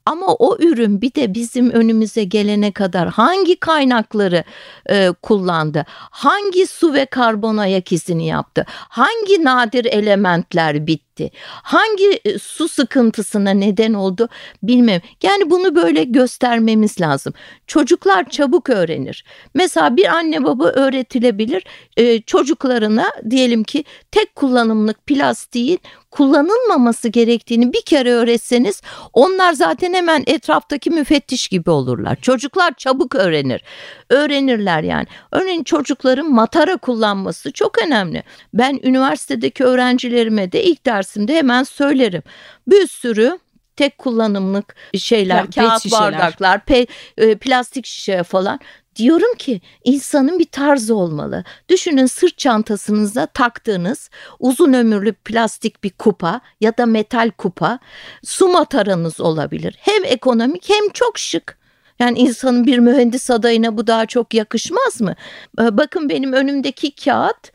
Ama 0.06 0.26
o 0.26 0.56
ürün 0.58 1.02
bir 1.02 1.14
de 1.14 1.34
bizim 1.34 1.70
önümüze 1.70 2.24
gelene 2.24 2.72
kadar 2.72 3.08
hangi 3.08 3.56
kaynakları 3.60 4.44
e, 4.90 5.08
kullandı? 5.22 5.84
Hangi 6.10 6.66
su 6.66 6.94
ve 6.94 7.06
karbon 7.06 7.56
ayak 7.56 7.92
izini 7.92 8.26
yaptı? 8.26 8.64
Hangi 8.68 9.44
nadir 9.44 9.84
elementler 9.84 10.86
bitti? 10.86 11.30
Hangi 11.46 12.20
e, 12.24 12.38
su 12.38 12.68
sıkıntısına 12.68 13.50
neden 13.50 13.94
oldu 13.94 14.28
bilmem. 14.62 15.00
Yani 15.22 15.50
bunu 15.50 15.74
böyle 15.74 16.04
göstermemiz 16.04 17.00
lazım. 17.00 17.32
Çocuklar 17.66 18.28
çabuk 18.28 18.70
öğrenir. 18.70 19.24
Mesela 19.54 19.96
bir 19.96 20.06
anne 20.06 20.44
baba 20.44 20.68
öğretilebilir. 20.68 21.64
E, 21.96 22.20
çocuklarına 22.20 23.06
diyelim 23.30 23.64
ki 23.64 23.84
tek 24.10 24.34
kullanımlık 24.34 25.06
plastiğin 25.06 25.80
kullanılmaması 26.16 27.08
gerektiğini 27.08 27.72
bir 27.72 27.82
kere 27.82 28.12
öğretseniz 28.12 28.82
onlar 29.12 29.52
zaten 29.52 29.94
hemen 29.94 30.24
etraftaki 30.26 30.90
müfettiş 30.90 31.48
gibi 31.48 31.70
olurlar. 31.70 32.16
Çocuklar 32.16 32.74
çabuk 32.76 33.14
öğrenir. 33.14 33.62
Öğrenirler 34.10 34.82
yani. 34.82 35.06
Örneğin 35.32 35.64
çocukların 35.64 36.32
matara 36.32 36.76
kullanması 36.76 37.52
çok 37.52 37.82
önemli. 37.82 38.22
Ben 38.54 38.80
üniversitedeki 38.82 39.64
öğrencilerime 39.64 40.52
de 40.52 40.64
ilk 40.64 40.86
dersimde 40.86 41.34
hemen 41.34 41.62
söylerim. 41.62 42.22
Bir 42.66 42.86
sürü 42.86 43.38
tek 43.76 43.98
kullanımlık 43.98 44.76
şeyler, 44.98 45.36
ya, 45.36 45.50
kağıt 45.50 45.82
şişeler. 45.82 46.00
bardaklar, 46.00 46.64
pe, 46.64 46.86
e, 47.18 47.34
plastik 47.34 47.86
şişe 47.86 48.22
falan. 48.22 48.60
Diyorum 48.96 49.34
ki 49.38 49.60
insanın 49.84 50.38
bir 50.38 50.44
tarzı 50.44 50.94
olmalı. 50.94 51.44
Düşünün 51.68 52.06
sırt 52.06 52.38
çantasınıza 52.38 53.26
taktığınız 53.26 54.10
uzun 54.38 54.72
ömürlü 54.72 55.12
plastik 55.12 55.84
bir 55.84 55.90
kupa 55.90 56.40
ya 56.60 56.76
da 56.78 56.86
metal 56.86 57.30
kupa 57.38 57.78
su 58.24 58.48
mataranız 58.48 59.20
olabilir. 59.20 59.76
Hem 59.78 60.04
ekonomik 60.04 60.68
hem 60.68 60.88
çok 60.88 61.18
şık. 61.18 61.58
Yani 61.98 62.18
insanın 62.18 62.66
bir 62.66 62.78
mühendis 62.78 63.30
adayına 63.30 63.76
bu 63.76 63.86
daha 63.86 64.06
çok 64.06 64.34
yakışmaz 64.34 65.00
mı? 65.00 65.14
Ee, 65.60 65.76
bakın 65.76 66.08
benim 66.08 66.32
önümdeki 66.32 66.94
kağıt 66.94 67.52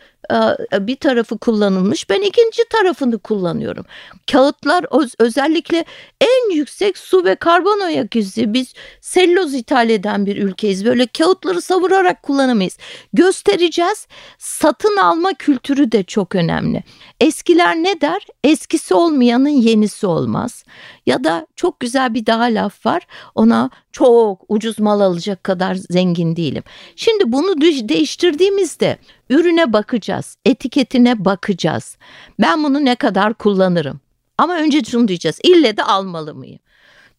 bir 0.79 0.95
tarafı 0.95 1.37
kullanılmış. 1.37 2.09
Ben 2.09 2.21
ikinci 2.21 2.63
tarafını 2.69 3.19
kullanıyorum. 3.19 3.85
Kağıtlar 4.31 4.85
özellikle 5.19 5.85
en 6.21 6.55
yüksek 6.55 6.97
su 6.97 7.25
ve 7.25 7.35
karbon 7.35 7.79
ayak 7.79 8.15
izi. 8.15 8.53
Biz 8.53 8.73
selloz 9.01 9.53
ithal 9.53 9.89
eden 9.89 10.25
bir 10.25 10.37
ülkeyiz. 10.37 10.85
Böyle 10.85 11.07
kağıtları 11.07 11.61
savurarak 11.61 12.23
kullanamayız. 12.23 12.77
Göstereceğiz. 13.13 14.07
Satın 14.37 14.97
alma 14.97 15.33
kültürü 15.33 15.91
de 15.91 16.03
çok 16.03 16.35
önemli. 16.35 16.83
Eskiler 17.19 17.75
ne 17.75 18.01
der? 18.01 18.27
Eskisi 18.43 18.93
olmayanın 18.93 19.49
yenisi 19.49 20.07
olmaz. 20.07 20.63
Ya 21.05 21.23
da 21.23 21.47
çok 21.55 21.79
güzel 21.79 22.13
bir 22.13 22.25
daha 22.25 22.43
laf 22.43 22.85
var. 22.85 23.07
Ona 23.35 23.69
çok 23.91 24.45
ucuz 24.47 24.79
mal 24.79 24.99
alacak 24.99 25.43
kadar 25.43 25.75
zengin 25.75 26.35
değilim. 26.35 26.63
Şimdi 26.95 27.31
bunu 27.31 27.61
değiştirdiğimizde 27.61 28.97
ürüne 29.29 29.73
bakacağız, 29.73 30.37
etiketine 30.45 31.25
bakacağız. 31.25 31.97
Ben 32.39 32.63
bunu 32.63 32.85
ne 32.85 32.95
kadar 32.95 33.33
kullanırım? 33.33 33.99
Ama 34.37 34.55
önce 34.55 34.83
şunu 34.83 35.07
diyeceğiz. 35.07 35.39
İlle 35.43 35.77
de 35.77 35.83
almalı 35.83 36.35
mıyım? 36.35 36.59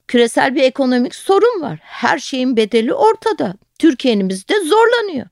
Küresel 0.08 0.54
bir 0.54 0.62
ekonomik 0.62 1.14
sorun 1.14 1.62
var. 1.62 1.78
Her 1.82 2.18
şeyin 2.18 2.56
bedeli 2.56 2.94
ortada. 2.94 3.54
Türkiye'miz 3.78 4.48
de 4.48 4.54
zorlanıyor. 4.60 5.26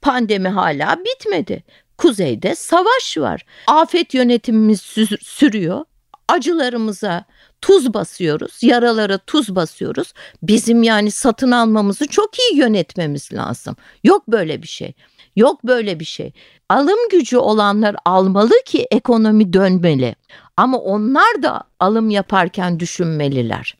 Pandemi 0.00 0.48
hala 0.48 0.98
bitmedi. 1.04 1.64
Kuzeyde 1.98 2.54
savaş 2.54 3.18
var. 3.18 3.44
Afet 3.66 4.14
yönetimimiz 4.14 4.80
sürüyor. 5.20 5.84
Acılarımıza 6.28 7.24
tuz 7.62 7.94
basıyoruz. 7.94 8.62
Yaralara 8.62 9.18
tuz 9.18 9.54
basıyoruz. 9.54 10.12
Bizim 10.42 10.82
yani 10.82 11.10
satın 11.10 11.50
almamızı 11.50 12.06
çok 12.06 12.30
iyi 12.38 12.58
yönetmemiz 12.58 13.32
lazım. 13.32 13.76
Yok 14.04 14.28
böyle 14.28 14.62
bir 14.62 14.68
şey. 14.68 14.92
Yok 15.36 15.64
böyle 15.64 16.00
bir 16.00 16.04
şey. 16.04 16.32
Alım 16.68 16.98
gücü 17.10 17.36
olanlar 17.36 17.96
almalı 18.04 18.52
ki 18.66 18.86
ekonomi 18.90 19.52
dönmeli. 19.52 20.14
Ama 20.56 20.78
onlar 20.78 21.42
da 21.42 21.62
alım 21.80 22.10
yaparken 22.10 22.80
düşünmeliler. 22.80 23.76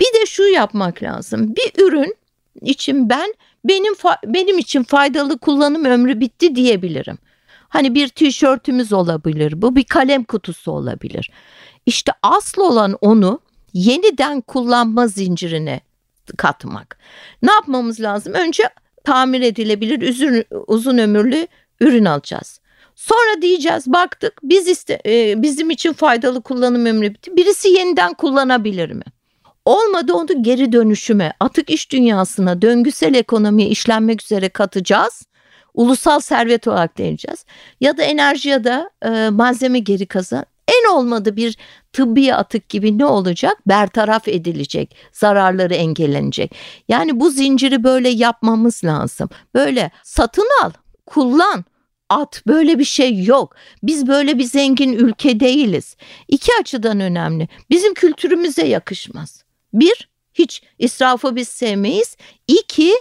Bir 0.00 0.20
de 0.20 0.26
şu 0.26 0.42
yapmak 0.42 1.02
lazım. 1.02 1.54
Bir 1.56 1.84
ürün 1.84 2.16
için 2.62 3.10
ben 3.10 3.34
benim 3.64 3.94
benim 4.24 4.58
için 4.58 4.82
faydalı 4.82 5.38
kullanım 5.38 5.84
ömrü 5.84 6.20
bitti 6.20 6.56
diyebilirim. 6.56 7.18
Hani 7.68 7.94
bir 7.94 8.08
tişörtümüz 8.08 8.92
olabilir, 8.92 9.62
bu 9.62 9.76
bir 9.76 9.84
kalem 9.84 10.24
kutusu 10.24 10.72
olabilir. 10.72 11.30
İşte 11.86 12.12
asıl 12.22 12.62
olan 12.62 12.98
onu 13.00 13.40
yeniden 13.72 14.40
kullanma 14.40 15.06
zincirine 15.06 15.80
katmak. 16.36 16.98
Ne 17.42 17.52
yapmamız 17.52 18.00
lazım? 18.00 18.34
Önce 18.34 18.62
tamir 19.04 19.40
edilebilir 19.40 20.08
uzun, 20.08 20.44
uzun 20.66 20.98
ömürlü 20.98 21.46
ürün 21.80 22.04
alacağız. 22.04 22.60
Sonra 22.94 23.42
diyeceğiz 23.42 23.86
baktık 23.86 24.40
biz 24.42 24.68
iste, 24.68 25.00
e, 25.06 25.42
bizim 25.42 25.70
için 25.70 25.92
faydalı 25.92 26.42
kullanım 26.42 26.86
ömrü 26.86 27.14
bitti. 27.14 27.36
Birisi 27.36 27.68
yeniden 27.68 28.14
kullanabilir 28.14 28.90
mi? 28.90 29.04
Olmadı 29.64 30.12
onu 30.12 30.42
geri 30.42 30.72
dönüşüme, 30.72 31.32
atık 31.40 31.70
iş 31.70 31.92
dünyasına, 31.92 32.62
döngüsel 32.62 33.14
ekonomiye 33.14 33.68
işlenmek 33.68 34.22
üzere 34.22 34.48
katacağız. 34.48 35.26
Ulusal 35.74 36.20
servet 36.20 36.68
olarak 36.68 36.98
deneyeceğiz. 36.98 37.44
Ya 37.80 37.96
da 37.96 38.02
enerji 38.02 38.48
ya 38.48 38.64
da 38.64 38.90
e, 39.02 39.30
malzeme 39.30 39.78
geri 39.78 40.06
kazan. 40.06 40.44
En 40.68 40.94
olmadı 40.94 41.36
bir 41.36 41.56
tıbbi 41.92 42.34
atık 42.34 42.68
gibi 42.68 42.98
ne 42.98 43.06
olacak? 43.06 43.56
Bertaraf 43.66 44.28
edilecek, 44.28 44.96
zararları 45.12 45.74
engellenecek. 45.74 46.54
Yani 46.88 47.20
bu 47.20 47.30
zinciri 47.30 47.84
böyle 47.84 48.08
yapmamız 48.08 48.84
lazım. 48.84 49.28
Böyle 49.54 49.90
satın 50.02 50.48
al, 50.62 50.70
kullan, 51.06 51.64
at 52.08 52.42
böyle 52.46 52.78
bir 52.78 52.84
şey 52.84 53.24
yok. 53.24 53.54
Biz 53.82 54.06
böyle 54.06 54.38
bir 54.38 54.44
zengin 54.44 54.92
ülke 54.92 55.40
değiliz. 55.40 55.96
İki 56.28 56.52
açıdan 56.60 57.00
önemli. 57.00 57.48
Bizim 57.70 57.94
kültürümüze 57.94 58.66
yakışmaz. 58.66 59.44
Bir, 59.72 60.08
hiç 60.34 60.62
israfı 60.78 61.36
biz 61.36 61.48
sevmeyiz. 61.48 62.16
İki, 62.48 62.94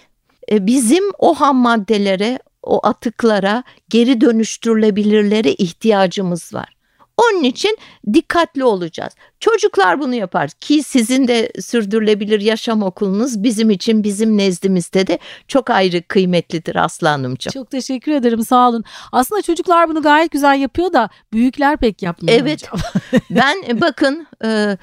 e, 0.51 0.67
bizim 0.67 1.03
o 1.19 1.33
ham 1.33 1.57
maddelere, 1.57 2.39
o 2.63 2.87
atıklara 2.87 3.63
geri 3.89 4.21
dönüştürülebilirlere 4.21 5.53
ihtiyacımız 5.53 6.53
var. 6.53 6.74
Onun 7.17 7.43
için 7.43 7.77
dikkatli 8.13 8.63
olacağız. 8.63 9.13
Çocuklar 9.39 9.99
bunu 9.99 10.15
yapar 10.15 10.49
ki 10.49 10.83
sizin 10.83 11.27
de 11.27 11.51
sürdürülebilir 11.59 12.41
yaşam 12.41 12.83
okulunuz 12.83 13.43
bizim 13.43 13.69
için 13.69 14.03
bizim 14.03 14.37
nezdimizde 14.37 15.07
de 15.07 15.19
çok 15.47 15.69
ayrı 15.69 16.03
kıymetlidir 16.07 16.75
Aslı 16.75 17.07
Hanımcığım. 17.07 17.51
Çok 17.51 17.71
teşekkür 17.71 18.11
ederim 18.11 18.45
sağ 18.45 18.69
olun. 18.69 18.83
Aslında 19.11 19.41
çocuklar 19.41 19.89
bunu 19.89 20.01
gayet 20.01 20.31
güzel 20.31 20.59
yapıyor 20.59 20.93
da 20.93 21.09
büyükler 21.33 21.77
pek 21.77 22.01
yapmıyor 22.01 22.37
Evet 22.39 22.69
ben 23.29 23.63
e, 23.67 23.81
bakın 23.81 24.27
e, 24.43 24.77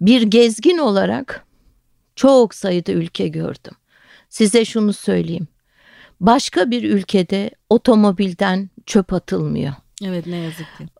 bir 0.00 0.22
gezgin 0.22 0.78
olarak 0.78 1.44
çok 2.16 2.54
sayıda 2.54 2.92
ülke 2.92 3.28
gördüm. 3.28 3.74
Size 4.28 4.64
şunu 4.64 4.92
söyleyeyim. 4.92 5.48
Başka 6.20 6.70
bir 6.70 6.82
ülkede 6.82 7.50
otomobilden 7.70 8.70
çöp 8.86 9.12
atılmıyor. 9.12 9.72
Evet 10.04 10.26
ne 10.26 10.36
yazık 10.36 10.66
ki. 10.78 10.97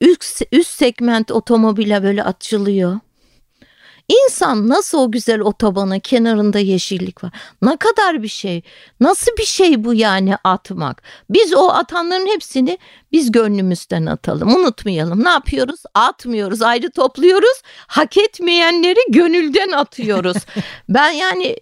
Üst, 0.00 0.42
üst 0.52 0.70
segment 0.70 1.30
otomobile 1.30 2.02
böyle 2.02 2.22
atılıyor. 2.22 2.98
İnsan 4.08 4.68
nasıl 4.68 4.98
o 4.98 5.10
güzel 5.10 5.40
otobanın 5.40 5.98
kenarında 5.98 6.58
yeşillik 6.58 7.24
var. 7.24 7.32
Ne 7.62 7.76
kadar 7.76 8.22
bir 8.22 8.28
şey. 8.28 8.62
Nasıl 9.00 9.32
bir 9.38 9.44
şey 9.44 9.84
bu 9.84 9.94
yani 9.94 10.36
atmak. 10.44 11.02
Biz 11.30 11.54
o 11.54 11.68
atanların 11.68 12.26
hepsini 12.26 12.78
biz 13.12 13.32
gönlümüzden 13.32 14.06
atalım. 14.06 14.56
Unutmayalım. 14.56 15.24
Ne 15.24 15.28
yapıyoruz? 15.28 15.82
Atmıyoruz. 15.94 16.62
Ayrı 16.62 16.90
topluyoruz. 16.90 17.62
Hak 17.86 18.16
etmeyenleri 18.16 19.00
gönülden 19.08 19.70
atıyoruz. 19.70 20.36
ben 20.88 21.10
yani 21.10 21.56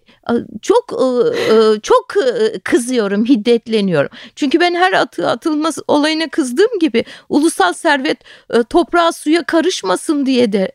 çok 0.61 0.89
çok 1.83 2.13
kızıyorum, 2.63 3.25
hiddetleniyorum. 3.25 4.09
Çünkü 4.35 4.59
ben 4.59 4.75
her 4.75 4.93
atı 4.93 5.29
atılması 5.29 5.83
olayına 5.87 6.29
kızdığım 6.29 6.79
gibi 6.79 7.05
ulusal 7.29 7.73
servet 7.73 8.17
toprağa 8.69 9.11
suya 9.11 9.43
karışmasın 9.43 10.25
diye 10.25 10.51
de 10.53 10.71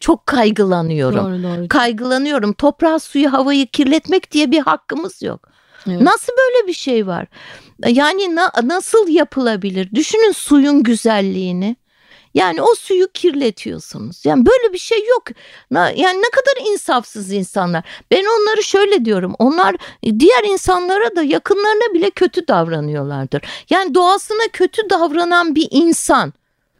çok 0.00 0.26
kaygılanıyorum. 0.26 1.24
Doğru, 1.24 1.42
doğru. 1.42 1.68
Kaygılanıyorum. 1.68 2.52
Toprağı, 2.52 3.00
suyu, 3.00 3.32
havayı 3.32 3.66
kirletmek 3.66 4.32
diye 4.32 4.50
bir 4.50 4.60
hakkımız 4.60 5.22
yok. 5.22 5.48
Evet. 5.88 6.00
Nasıl 6.00 6.32
böyle 6.38 6.68
bir 6.68 6.72
şey 6.72 7.06
var? 7.06 7.26
Yani 7.86 8.36
na, 8.36 8.52
nasıl 8.62 9.08
yapılabilir? 9.08 9.90
Düşünün 9.94 10.32
suyun 10.32 10.82
güzelliğini. 10.82 11.76
Yani 12.36 12.62
o 12.62 12.74
suyu 12.74 13.08
kirletiyorsunuz. 13.14 14.24
Yani 14.24 14.46
böyle 14.46 14.72
bir 14.72 14.78
şey 14.78 15.06
yok. 15.06 15.24
Yani 15.72 16.22
ne 16.22 16.30
kadar 16.30 16.72
insafsız 16.72 17.32
insanlar. 17.32 17.84
Ben 18.10 18.24
onları 18.24 18.62
şöyle 18.62 19.04
diyorum. 19.04 19.34
Onlar 19.38 19.76
diğer 20.02 20.44
insanlara 20.44 21.16
da 21.16 21.22
yakınlarına 21.22 21.94
bile 21.94 22.10
kötü 22.10 22.48
davranıyorlardır. 22.48 23.42
Yani 23.70 23.94
doğasına 23.94 24.48
kötü 24.52 24.90
davranan 24.90 25.54
bir 25.54 25.68
insan 25.70 26.32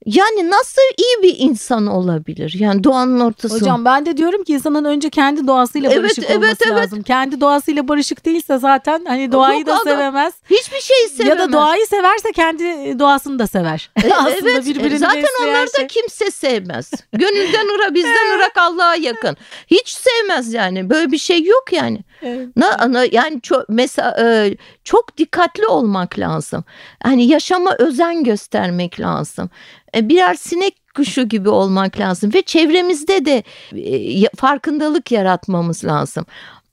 yani 0.07 0.51
nasıl 0.51 0.83
iyi 0.99 1.23
bir 1.23 1.39
insan 1.39 1.87
olabilir? 1.87 2.55
Yani 2.59 2.85
doğanın 2.85 3.21
ortasında. 3.21 3.61
Hocam 3.61 3.85
ben 3.85 4.07
de 4.07 4.17
diyorum 4.17 4.45
ki 4.45 4.53
insanın 4.53 4.85
önce 4.85 5.11
kendi 5.11 5.47
doğasıyla 5.47 5.91
barışık 5.91 6.25
evet, 6.25 6.37
olması 6.37 6.57
evet, 6.67 6.77
lazım. 6.77 6.99
Evet. 6.99 7.07
Kendi 7.07 7.41
doğasıyla 7.41 7.89
barışık 7.89 8.25
değilse 8.25 8.59
zaten 8.59 9.05
hani 9.05 9.33
doğayı 9.33 9.59
Yok, 9.59 9.69
da 9.69 9.79
sevemez. 9.79 10.35
Hiçbir 10.51 10.81
şeyi 10.81 11.09
sevemez. 11.09 11.39
Ya 11.39 11.49
da 11.49 11.53
doğayı 11.53 11.87
severse 11.87 12.33
kendi 12.33 12.99
doğasını 12.99 13.39
da 13.39 13.47
sever. 13.47 13.91
E, 14.05 14.13
Aslında 14.15 14.51
evet. 14.51 14.67
birbirini 14.67 14.99
Zaten 14.99 15.27
onları 15.43 15.69
şey. 15.77 15.85
da 15.85 15.87
kimse 15.87 16.31
sevmez. 16.31 16.91
Gönülden 17.13 17.75
ıra 17.75 17.95
bizden 17.95 18.37
ırak 18.37 18.57
Allah'a 18.57 18.95
yakın. 18.95 19.37
Hiç 19.67 19.89
sevmez 19.89 20.53
yani. 20.53 20.91
Böyle 20.91 21.13
bir 21.13 21.19
şey 21.19 21.45
yok 21.45 21.65
yani. 21.73 21.99
Evet. 22.23 22.49
Na, 22.57 22.93
na, 22.93 23.05
yani 23.13 23.41
çok 23.41 23.69
mesela 23.69 24.17
e, 24.21 24.57
çok 24.85 25.17
dikkatli 25.17 25.67
olmak 25.67 26.19
lazım. 26.19 26.65
Hani 27.03 27.27
yaşama 27.27 27.75
özen 27.79 28.25
göstermek 28.25 29.01
lazım. 29.01 29.51
E, 29.97 30.09
birer 30.09 30.35
sinek 30.35 30.75
kuşu 30.95 31.29
gibi 31.29 31.49
olmak 31.49 32.01
lazım 32.01 32.35
ve 32.35 32.43
çevremizde 32.43 33.25
de 33.25 33.43
e, 33.73 34.29
farkındalık 34.37 35.13
yaratmamız 35.13 35.85
lazım. 35.85 36.27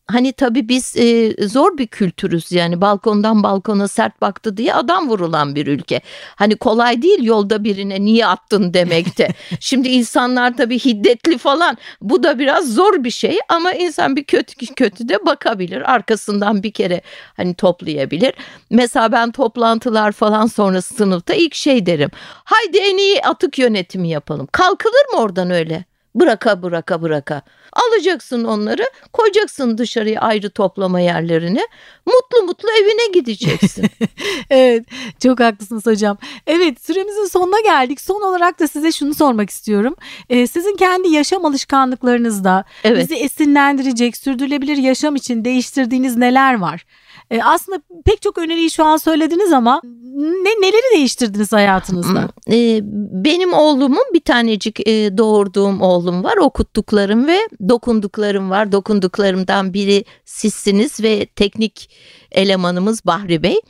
Hani 0.07 0.33
tabii 0.33 0.69
biz 0.69 0.97
e, 0.97 1.35
zor 1.47 1.77
bir 1.77 1.87
kültürüz 1.87 2.51
yani 2.51 2.81
balkondan 2.81 3.43
balkona 3.43 3.87
sert 3.87 4.21
baktı 4.21 4.57
diye 4.57 4.73
adam 4.73 5.09
vurulan 5.09 5.55
bir 5.55 5.67
ülke. 5.67 6.01
Hani 6.35 6.55
kolay 6.55 7.01
değil 7.01 7.23
yolda 7.23 7.63
birine 7.63 8.01
niye 8.01 8.27
attın 8.27 8.73
demekte. 8.73 9.27
Şimdi 9.59 9.89
insanlar 9.89 10.57
tabii 10.57 10.79
hiddetli 10.79 11.37
falan 11.37 11.77
bu 12.01 12.23
da 12.23 12.39
biraz 12.39 12.73
zor 12.73 13.03
bir 13.03 13.09
şey 13.11 13.39
ama 13.49 13.71
insan 13.73 14.15
bir 14.15 14.23
kötü 14.23 14.73
kötü 14.75 15.09
de 15.09 15.25
bakabilir. 15.25 15.93
Arkasından 15.93 16.63
bir 16.63 16.71
kere 16.71 17.01
hani 17.37 17.55
toplayabilir. 17.55 18.33
Mesela 18.69 19.11
ben 19.11 19.31
toplantılar 19.31 20.11
falan 20.11 20.45
sonrası 20.47 20.95
sınıfta 20.95 21.33
ilk 21.33 21.55
şey 21.55 21.85
derim. 21.85 22.09
Haydi 22.43 22.77
en 22.77 22.97
iyi 22.97 23.21
atık 23.21 23.59
yönetimi 23.59 24.09
yapalım. 24.09 24.47
Kalkılır 24.51 25.13
mı 25.13 25.19
oradan 25.19 25.51
öyle? 25.51 25.85
Bıraka 26.15 26.61
bıraka 26.61 27.01
bıraka. 27.01 27.41
Alacaksın 27.73 28.43
onları 28.43 28.83
koyacaksın 29.13 29.77
dışarıya 29.77 30.21
ayrı 30.21 30.49
toplama 30.49 30.99
yerlerine. 30.99 31.67
Mutlu 32.05 32.45
mutlu 32.45 32.69
evine 32.81 33.11
gideceksin. 33.13 33.85
evet 34.49 34.85
çok 35.23 35.39
haklısınız 35.39 35.85
hocam. 35.85 36.17
Evet 36.47 36.85
süremizin 36.85 37.25
sonuna 37.25 37.59
geldik. 37.59 38.01
Son 38.01 38.21
olarak 38.21 38.59
da 38.59 38.67
size 38.67 38.91
şunu 38.91 39.13
sormak 39.13 39.49
istiyorum. 39.49 39.95
Ee, 40.29 40.47
sizin 40.47 40.75
kendi 40.75 41.09
yaşam 41.09 41.45
alışkanlıklarınızda 41.45 42.63
evet. 42.83 42.99
bizi 42.99 43.15
esinlendirecek 43.15 44.17
sürdürülebilir 44.17 44.77
yaşam 44.77 45.15
için 45.15 45.45
değiştirdiğiniz 45.45 46.17
neler 46.17 46.59
var? 46.59 46.85
E, 47.31 47.41
aslında 47.43 47.81
pek 48.05 48.21
çok 48.21 48.37
öneriyi 48.37 48.71
şu 48.71 48.83
an 48.83 48.97
söylediniz 48.97 49.51
ama 49.51 49.81
ne 50.23 50.67
neleri 50.67 50.95
değiştirdiniz 50.95 51.53
hayatınızda? 51.53 52.29
Hmm, 52.45 52.53
e, 52.53 52.79
benim 53.25 53.53
oğlumun 53.53 54.03
bir 54.13 54.19
tanecik 54.19 54.87
e, 54.87 55.17
doğurduğum 55.17 55.81
oğlum 55.81 56.23
var. 56.23 56.37
Okuttuklarım 56.37 57.27
ve 57.27 57.39
dokunduklarım 57.69 58.49
var. 58.49 58.71
Dokunduklarımdan 58.71 59.73
biri 59.73 60.05
sizsiniz 60.25 61.03
ve 61.03 61.25
teknik 61.25 61.89
elemanımız 62.31 63.05
Bahri 63.05 63.43
Bey. 63.43 63.61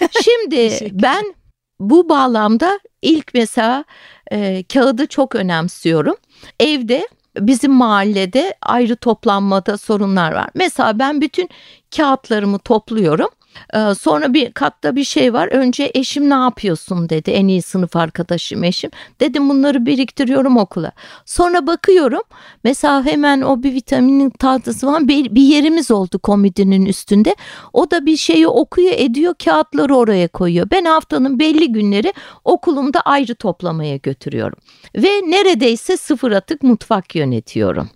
Şimdi 0.24 0.90
ben 0.92 1.34
bu 1.80 2.08
bağlamda 2.08 2.80
ilk 3.02 3.34
mesela 3.34 3.84
e, 4.32 4.64
kağıdı 4.72 5.06
çok 5.06 5.34
önemsiyorum. 5.34 6.14
Evde 6.60 7.08
bizim 7.40 7.72
mahallede 7.72 8.54
ayrı 8.62 8.96
toplanmada 8.96 9.78
sorunlar 9.78 10.32
var. 10.32 10.48
Mesela 10.54 10.98
ben 10.98 11.20
bütün 11.20 11.48
kağıtlarımı 11.96 12.58
topluyorum. 12.58 13.28
Ee, 13.74 13.94
sonra 13.94 14.34
bir 14.34 14.52
katta 14.52 14.96
bir 14.96 15.04
şey 15.04 15.32
var. 15.32 15.48
Önce 15.48 15.90
eşim 15.94 16.30
ne 16.30 16.34
yapıyorsun 16.34 17.08
dedi. 17.08 17.30
En 17.30 17.48
iyi 17.48 17.62
sınıf 17.62 17.96
arkadaşım 17.96 18.64
eşim. 18.64 18.90
Dedim 19.20 19.48
bunları 19.48 19.86
biriktiriyorum 19.86 20.56
okula. 20.56 20.92
Sonra 21.24 21.66
bakıyorum. 21.66 22.22
Mesela 22.64 23.04
hemen 23.04 23.40
o 23.40 23.62
bir 23.62 23.74
vitaminin 23.74 24.30
tatlısı 24.30 24.86
var. 24.86 25.08
Bir, 25.08 25.34
bir 25.34 25.42
yerimiz 25.42 25.90
oldu 25.90 26.18
komedinin 26.18 26.86
üstünde. 26.86 27.36
O 27.72 27.90
da 27.90 28.06
bir 28.06 28.16
şeyi 28.16 28.48
okuyor 28.48 28.92
ediyor. 28.96 29.34
Kağıtları 29.44 29.96
oraya 29.96 30.28
koyuyor. 30.28 30.66
Ben 30.70 30.84
haftanın 30.84 31.38
belli 31.38 31.72
günleri 31.72 32.12
okulumda 32.44 33.00
ayrı 33.00 33.34
toplamaya 33.34 33.96
götürüyorum. 33.96 34.58
Ve 34.96 35.08
neredeyse 35.08 35.96
sıfır 35.96 36.32
atık 36.32 36.62
mutfak 36.62 37.14
yönetiyorum. 37.14 37.90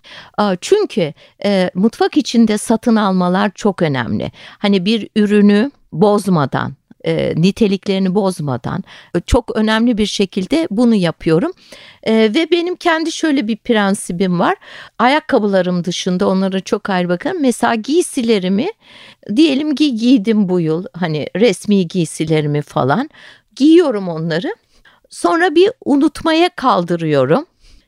Çünkü 0.61 1.13
e, 1.45 1.71
mutfak 1.75 2.17
içinde 2.17 2.59
satın 2.59 2.97
almalar 2.97 3.51
çok 3.55 3.83
önemli. 3.83 4.33
Hani 4.59 4.85
bir 4.85 5.09
ürünü 5.17 5.50
bozmadan 5.93 6.75
e, 7.05 7.35
niteliklerini 7.37 8.15
bozmadan 8.15 8.85
e, 9.17 9.21
çok 9.21 9.57
önemli 9.57 9.99
bir 9.99 10.07
şekilde 10.07 10.69
bunu 10.71 10.95
yapıyorum. 10.95 11.53
E, 12.03 12.15
ve 12.15 12.51
benim 12.51 12.77
kendi 12.77 13.13
şöyle 13.13 13.49
bir 13.49 13.57
prensibim 13.57 14.41
var. 14.41 14.57
Ayakkabılarım 14.99 15.85
dışında 15.85 16.29
onlara 16.29 16.61
çok 16.61 16.91
ayrı 16.91 17.09
bakarım. 17.09 17.41
Mesela 17.41 17.75
giysilerimi 17.75 18.69
diyelim 19.37 19.75
ki 19.75 19.97
giydim 19.97 20.49
bu 20.49 20.61
yıl 20.61 20.85
hani 20.93 21.27
resmi 21.37 21.89
giysilerimi 21.89 22.63
falan 22.63 23.11
giyiyorum 23.57 24.09
onları. 24.09 24.55
Sonra 25.11 25.55
bir 25.55 25.71
unutmaya 25.85 26.49
kaldırıyorum. 26.49 27.47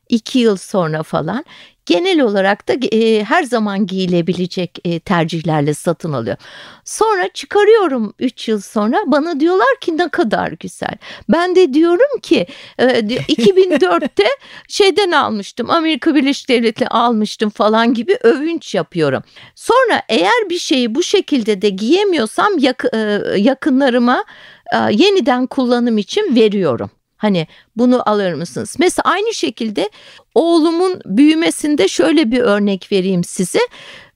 iki 0.08 0.38
yıl 0.38 0.56
sonra 0.56 1.02
falan 1.02 1.44
genel 1.86 2.20
olarak 2.20 2.68
da 2.68 2.72
e, 2.96 3.24
her 3.24 3.42
zaman 3.42 3.86
giyilebilecek 3.86 4.78
e, 4.84 5.00
tercihlerle 5.00 5.74
satın 5.74 6.12
alıyor. 6.12 6.36
Sonra 6.84 7.28
çıkarıyorum 7.28 8.14
3 8.18 8.48
yıl 8.48 8.60
sonra 8.60 8.96
bana 9.06 9.40
diyorlar 9.40 9.80
ki 9.80 9.98
ne 9.98 10.08
kadar 10.08 10.52
güzel. 10.60 10.94
Ben 11.28 11.56
de 11.56 11.74
diyorum 11.74 12.20
ki 12.22 12.46
e, 12.78 12.84
2004'te 12.84 14.24
şeyden 14.68 15.10
almıştım 15.10 15.70
Amerika 15.70 16.14
Birleşik 16.14 16.48
Devletleri 16.48 16.88
almıştım 16.88 17.50
falan 17.50 17.94
gibi 17.94 18.18
övünç 18.22 18.74
yapıyorum. 18.74 19.22
Sonra 19.54 20.02
eğer 20.08 20.50
bir 20.50 20.58
şeyi 20.58 20.94
bu 20.94 21.02
şekilde 21.02 21.62
de 21.62 21.68
giyemiyorsam 21.68 22.58
yak, 22.58 22.84
e, 22.94 22.98
yakınlarıma 23.36 24.24
e, 24.72 24.76
yeniden 24.92 25.46
kullanım 25.46 25.98
için 25.98 26.36
veriyorum. 26.36 26.90
Hani 27.22 27.46
bunu 27.76 28.02
alır 28.10 28.34
mısınız? 28.34 28.76
Mesela 28.78 29.10
aynı 29.10 29.34
şekilde 29.34 29.90
oğlumun 30.34 31.00
büyümesinde 31.06 31.88
şöyle 31.88 32.30
bir 32.30 32.40
örnek 32.40 32.92
vereyim 32.92 33.24
size. 33.24 33.58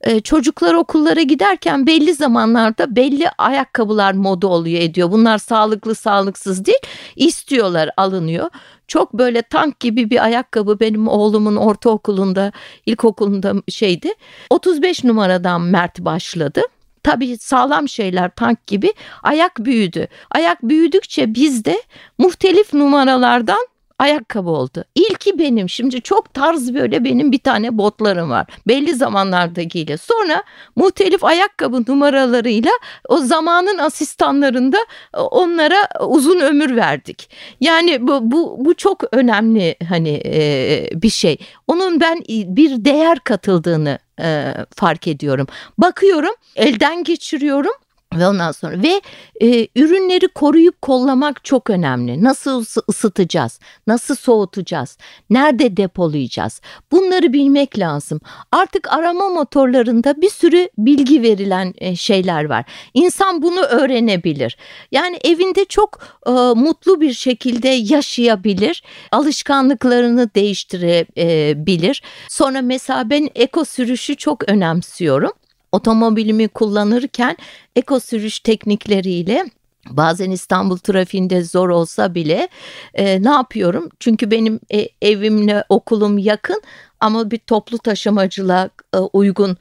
Ee, 0.01 0.19
çocuklar 0.19 0.73
okullara 0.73 1.21
giderken 1.21 1.87
belli 1.87 2.13
zamanlarda 2.13 2.95
belli 2.95 3.29
ayakkabılar 3.37 4.13
moda 4.13 4.47
oluyor 4.47 4.81
ediyor. 4.81 5.11
Bunlar 5.11 5.37
sağlıklı 5.37 5.95
sağlıksız 5.95 6.65
değil 6.65 6.79
istiyorlar 7.15 7.89
alınıyor. 7.97 8.49
Çok 8.87 9.13
böyle 9.13 9.41
tank 9.41 9.79
gibi 9.79 10.09
bir 10.09 10.23
ayakkabı 10.23 10.79
benim 10.79 11.07
oğlumun 11.07 11.55
ortaokulunda 11.55 12.51
ilkokulunda 12.85 13.53
şeydi. 13.69 14.13
35 14.49 15.03
numaradan 15.03 15.61
Mert 15.61 15.99
başladı. 15.99 16.61
Tabii 17.03 17.37
sağlam 17.37 17.89
şeyler 17.89 18.29
tank 18.35 18.67
gibi 18.67 18.93
ayak 19.23 19.59
büyüdü. 19.59 20.07
Ayak 20.31 20.63
büyüdükçe 20.63 21.33
bizde 21.33 21.81
muhtelif 22.17 22.73
numaralardan 22.73 23.67
ayakkabı 23.99 24.49
oldu. 24.49 24.83
İlki 24.95 25.39
benim. 25.39 25.69
Şimdi 25.69 26.01
çok 26.01 26.33
tarz 26.33 26.73
böyle 26.73 27.03
benim 27.03 27.31
bir 27.31 27.39
tane 27.39 27.77
botlarım 27.77 28.29
var. 28.29 28.47
Belli 28.67 28.93
zamanlarda 28.93 29.63
giyiliyor. 29.63 29.99
Sonra 29.99 30.43
muhtelif 30.75 31.23
ayakkabı 31.23 31.83
numaralarıyla 31.87 32.71
o 33.09 33.17
zamanın 33.17 33.77
asistanlarında 33.77 34.77
e, 35.13 35.17
onlara 35.17 35.89
uzun 36.07 36.39
ömür 36.39 36.75
verdik. 36.75 37.29
Yani 37.61 38.07
bu 38.07 38.31
bu, 38.31 38.55
bu 38.59 38.73
çok 38.73 39.03
önemli 39.11 39.75
hani 39.89 40.21
e, 40.25 40.89
bir 40.93 41.09
şey. 41.09 41.37
Onun 41.67 42.01
ben 42.01 42.19
bir 42.29 42.85
değer 42.85 43.19
katıldığını 43.19 43.99
e, 44.21 44.53
fark 44.75 45.07
ediyorum. 45.07 45.47
Bakıyorum, 45.77 46.33
elden 46.55 47.03
geçiriyorum 47.03 47.71
ve 48.13 48.27
ondan 48.27 48.51
sonra 48.51 48.83
ve 48.83 49.01
e, 49.41 49.67
ürünleri 49.75 50.27
koruyup 50.27 50.81
kollamak 50.81 51.45
çok 51.45 51.69
önemli. 51.69 52.23
Nasıl 52.23 52.65
ısıtacağız? 52.89 53.59
Nasıl 53.87 54.15
soğutacağız? 54.15 54.97
Nerede 55.29 55.77
depolayacağız? 55.77 56.61
Bunları 56.91 57.33
bilmek 57.33 57.79
lazım. 57.79 58.21
Artık 58.51 58.93
arama 58.93 59.29
motorlarında 59.29 60.21
bir 60.21 60.29
sürü 60.29 60.69
bilgi 60.77 61.21
verilen 61.21 61.73
e, 61.77 61.95
şeyler 61.95 62.45
var. 62.45 62.65
İnsan 62.93 63.41
bunu 63.41 63.59
öğrenebilir. 63.59 64.57
Yani 64.91 65.19
evinde 65.23 65.65
çok 65.65 65.99
e, 66.27 66.31
mutlu 66.31 67.01
bir 67.01 67.13
şekilde 67.13 67.69
yaşayabilir. 67.69 68.83
Alışkanlıklarını 69.11 70.33
değiştirebilir. 70.35 72.03
Sonra 72.29 72.61
mesela 72.61 73.09
ben 73.09 73.29
eko 73.35 73.65
sürüşü 73.65 74.15
çok 74.15 74.49
önemsiyorum 74.49 75.31
otomobilimi 75.71 76.47
kullanırken 76.47 77.37
eko 77.75 77.99
sürüş 77.99 78.39
teknikleriyle 78.39 79.45
Bazen 79.89 80.31
İstanbul 80.31 80.77
trafiğinde 80.77 81.43
zor 81.43 81.69
olsa 81.69 82.15
bile 82.15 82.47
e, 82.93 83.23
ne 83.23 83.29
yapıyorum? 83.29 83.89
Çünkü 83.99 84.31
benim 84.31 84.59
e, 84.73 84.87
evimle 85.01 85.63
okulum 85.69 86.17
yakın 86.17 86.61
ama 86.99 87.31
bir 87.31 87.37
toplu 87.37 87.77
taşımacılığa 87.77 88.69
e, 88.93 88.97
uygun 88.97 89.57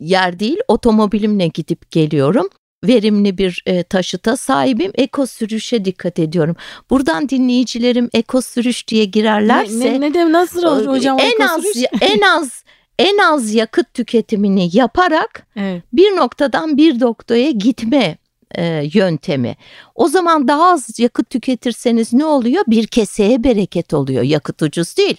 yer 0.00 0.40
değil. 0.40 0.58
Otomobilimle 0.68 1.46
gidip 1.46 1.90
geliyorum. 1.90 2.48
Verimli 2.84 3.38
bir 3.38 3.62
e, 3.66 3.82
taşıta 3.82 4.36
sahibim. 4.36 4.92
Eko 4.94 5.26
sürüşe 5.26 5.84
dikkat 5.84 6.18
ediyorum. 6.18 6.56
Buradan 6.90 7.28
dinleyicilerim 7.28 8.10
eko 8.12 8.42
sürüş 8.42 8.88
diye 8.88 9.04
girerlerse 9.04 9.80
ne, 9.80 9.92
ne, 9.92 10.00
ne 10.00 10.14
de 10.14 10.32
nasıl 10.32 10.62
olur 10.62 10.86
hocam 10.86 11.18
en 11.20 11.40
az 11.40 11.64
en 12.00 12.20
az 12.20 12.50
en 13.00 13.18
az 13.18 13.54
yakıt 13.54 13.94
tüketimini 13.94 14.68
yaparak 14.72 15.46
evet. 15.56 15.82
bir 15.92 16.16
noktadan 16.16 16.76
bir 16.76 17.00
noktaya 17.00 17.50
gitme 17.50 18.18
e, 18.54 18.90
yöntemi. 18.94 19.56
O 19.94 20.08
zaman 20.08 20.48
daha 20.48 20.72
az 20.72 20.98
yakıt 20.98 21.30
tüketirseniz 21.30 22.12
ne 22.12 22.24
oluyor? 22.24 22.64
Bir 22.66 22.86
keseye 22.86 23.44
bereket 23.44 23.94
oluyor. 23.94 24.22
Yakıt 24.22 24.62
ucuz 24.62 24.96
değil. 24.96 25.16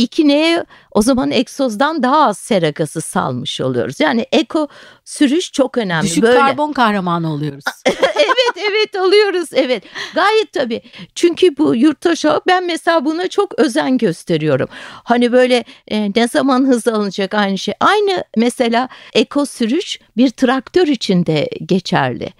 İki 0.00 0.28
neye 0.28 0.64
o 0.92 1.02
zaman 1.02 1.30
egzozdan 1.30 2.02
daha 2.02 2.26
az 2.26 2.38
sera 2.38 2.70
gazı 2.70 3.00
salmış 3.00 3.60
oluyoruz. 3.60 4.00
Yani 4.00 4.26
eko 4.32 4.68
sürüş 5.04 5.52
çok 5.52 5.78
önemli. 5.78 6.06
Düşük 6.06 6.22
Böyle. 6.22 6.38
karbon 6.38 6.72
kahramanı 6.72 7.32
oluyoruz. 7.32 7.64
evet 7.86 8.70
evet 8.70 8.96
oluyoruz 8.96 9.48
evet 9.52 9.84
gayet 10.14 10.52
tabii. 10.52 10.82
Çünkü 11.14 11.56
bu 11.56 11.76
yurttaş 11.76 12.24
ben 12.46 12.66
mesela 12.66 13.04
buna 13.04 13.28
çok 13.28 13.58
özen 13.58 13.98
gösteriyorum. 13.98 14.68
Hani 15.04 15.32
böyle 15.32 15.64
e, 15.88 16.10
ne 16.16 16.28
zaman 16.28 16.66
hız 16.66 16.88
alınacak 16.88 17.34
aynı 17.34 17.58
şey. 17.58 17.74
Aynı 17.80 18.24
mesela 18.36 18.88
eko 19.14 19.46
sürüş 19.46 19.98
bir 20.16 20.30
traktör 20.30 20.86
içinde 20.86 21.48
geçerli. 21.66 22.32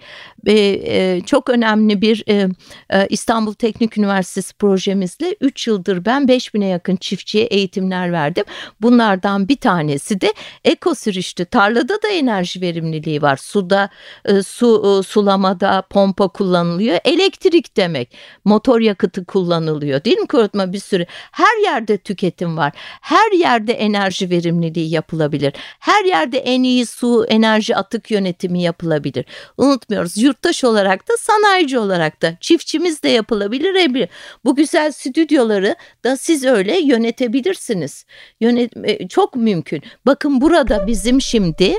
E, 0.47 1.21
çok 1.25 1.49
önemli 1.49 2.01
bir 2.01 2.23
e, 2.27 2.49
e, 2.93 3.07
İstanbul 3.07 3.53
Teknik 3.53 3.97
Üniversitesi 3.97 4.53
projemizle 4.53 5.35
3 5.41 5.67
yıldır 5.67 6.05
ben 6.05 6.23
5000'e 6.23 6.67
yakın 6.67 6.95
çiftçiye 6.95 7.43
eğitimler 7.43 8.11
verdim. 8.11 8.43
Bunlardan 8.81 9.47
bir 9.47 9.57
tanesi 9.57 10.21
de 10.21 10.33
eko 10.63 10.95
sürüştü. 10.95 11.45
Tarlada 11.45 12.01
da 12.01 12.07
enerji 12.07 12.61
verimliliği 12.61 13.21
var. 13.21 13.37
Suda, 13.37 13.89
e, 14.25 14.43
su 14.43 14.99
e, 14.99 15.03
sulamada 15.03 15.81
pompa 15.89 16.27
kullanılıyor. 16.27 16.99
Elektrik 17.05 17.77
demek. 17.77 18.15
Motor 18.45 18.79
yakıtı 18.79 19.25
kullanılıyor. 19.25 20.03
Değil 20.03 20.17
mi 20.17 20.27
kurutma 20.27 20.73
bir 20.73 20.79
sürü. 20.79 21.05
Her 21.31 21.63
yerde 21.63 21.97
tüketim 21.97 22.57
var. 22.57 22.73
Her 23.01 23.31
yerde 23.31 23.73
enerji 23.73 24.29
verimliliği 24.29 24.89
yapılabilir. 24.89 25.53
Her 25.79 26.05
yerde 26.05 26.37
en 26.37 26.63
iyi 26.63 26.85
su, 26.85 27.25
enerji 27.25 27.75
atık 27.75 28.11
yönetimi 28.11 28.61
yapılabilir. 28.61 29.25
Unutmuyoruz 29.57 30.17
yurttaş 30.31 30.63
olarak 30.63 31.09
da 31.09 31.13
sanayici 31.19 31.79
olarak 31.79 32.21
da 32.21 32.37
çiftçimiz 32.41 33.03
de 33.03 33.09
yapılabilir. 33.09 34.09
Bu 34.45 34.55
güzel 34.55 34.91
stüdyoları 34.91 35.75
da 36.03 36.17
siz 36.17 36.45
öyle 36.45 36.79
yönetebilirsiniz. 36.79 38.05
Yönet 38.41 38.71
e, 38.83 39.07
çok 39.07 39.35
mümkün. 39.35 39.81
Bakın 40.05 40.41
burada 40.41 40.87
bizim 40.87 41.21
şimdi 41.21 41.77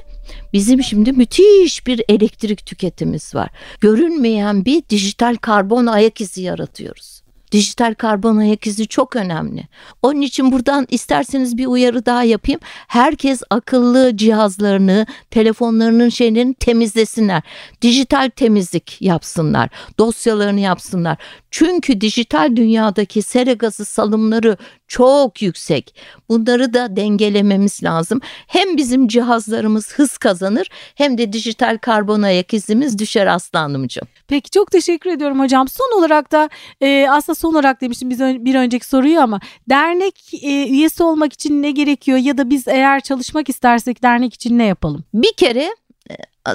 bizim 0.53 0.83
şimdi 0.83 1.13
müthiş 1.13 1.87
bir 1.87 2.03
elektrik 2.09 2.67
tüketimimiz 2.67 3.35
var. 3.35 3.51
Görünmeyen 3.81 4.65
bir 4.65 4.83
dijital 4.89 5.37
karbon 5.37 5.87
ayak 5.87 6.21
izi 6.21 6.43
yaratıyoruz. 6.43 7.22
Dijital 7.53 7.95
karbon 7.95 8.37
ayak 8.37 8.67
izi 8.67 8.87
çok 8.87 9.17
önemli. 9.17 9.69
Onun 10.03 10.21
için 10.21 10.53
buradan 10.53 10.87
isterseniz 10.91 11.57
bir 11.57 11.67
uyarı 11.67 12.07
daha 12.07 12.25
yapayım. 12.25 12.61
Herkes 12.89 13.43
akıllı 13.51 14.17
cihazlarını, 14.17 15.07
telefonlarının 15.31 16.09
şeylerini 16.09 16.55
temizlesinler. 16.55 17.43
Dijital 17.83 18.31
temizlik 18.37 19.03
yapsınlar. 19.03 19.71
Dosyalarını 19.99 20.61
yapsınlar. 20.61 21.19
Çünkü 21.51 22.01
dijital 22.01 22.57
dünyadaki 22.57 23.23
sera 23.23 23.53
gazı 23.53 23.85
salımları 23.85 24.57
çok 24.89 25.43
yüksek. 25.43 25.95
Bunları 26.29 26.75
da 26.75 26.97
dengelememiz 26.97 27.83
lazım. 27.83 28.21
Hem 28.47 28.77
bizim 28.77 29.09
cihazlarımız 29.09 29.93
hız 29.93 30.19
kazanır 30.19 30.69
hem 30.95 31.19
de 31.19 31.33
dijital 31.33 31.79
karbon 31.79 32.23
ayak 32.23 32.55
izimiz 32.55 32.99
düşer 32.99 33.27
aslanımcığım. 33.27 34.09
Peki 34.29 34.51
çok 34.51 34.71
teşekkür 34.71 35.11
ediyorum 35.11 35.41
hocam. 35.41 35.69
Son 35.69 35.99
olarak 35.99 36.33
da 36.33 36.49
e, 36.81 37.07
aslında 37.11 37.35
son 37.43 37.53
olarak 37.53 37.81
demiştim 37.81 38.11
biz 38.11 38.21
bir 38.21 38.55
önceki 38.55 38.87
soruyu 38.87 39.21
ama 39.21 39.41
dernek 39.69 40.35
e, 40.43 40.69
üyesi 40.69 41.03
olmak 41.03 41.33
için 41.33 41.63
ne 41.63 41.71
gerekiyor 41.71 42.19
ya 42.19 42.39
da 42.39 42.51
biz 42.51 42.69
eğer 42.69 43.01
çalışmak 43.01 43.49
istersek 43.49 44.03
dernek 44.03 44.35
için 44.35 44.59
ne 44.59 44.65
yapalım? 44.65 45.05
Bir 45.15 45.33
kere 45.37 45.71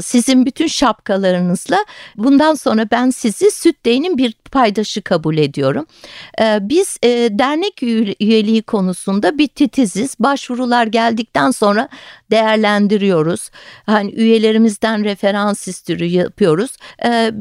sizin 0.01 0.45
bütün 0.45 0.67
şapkalarınızla 0.67 1.85
bundan 2.15 2.53
sonra 2.55 2.87
ben 2.91 3.09
sizi 3.09 3.51
Süt 3.51 3.85
Değ'nin 3.85 4.17
bir 4.17 4.33
paydaşı 4.51 5.01
kabul 5.01 5.37
ediyorum. 5.37 5.85
Ee, 6.41 6.59
biz 6.61 6.97
e, 7.03 7.09
dernek 7.31 7.83
üyeliği 7.83 8.61
konusunda 8.61 9.37
bir 9.37 9.47
titiziz. 9.47 10.15
Başvurular 10.19 10.87
geldikten 10.87 11.51
sonra 11.51 11.89
değerlendiriyoruz. 12.31 13.49
Hani 13.85 14.11
üyelerimizden 14.11 15.03
referans 15.03 15.67
istiri 15.67 16.11
yapıyoruz. 16.11 16.71
E, 17.05 17.31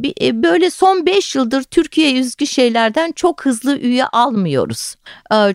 böyle 0.42 0.70
son 0.70 1.06
5 1.06 1.34
yıldır 1.34 1.62
Türkiye 1.62 2.20
üzgü 2.20 2.46
şeylerden 2.46 3.12
çok 3.12 3.44
hızlı 3.44 3.78
üye 3.78 4.06
almıyoruz. 4.06 4.94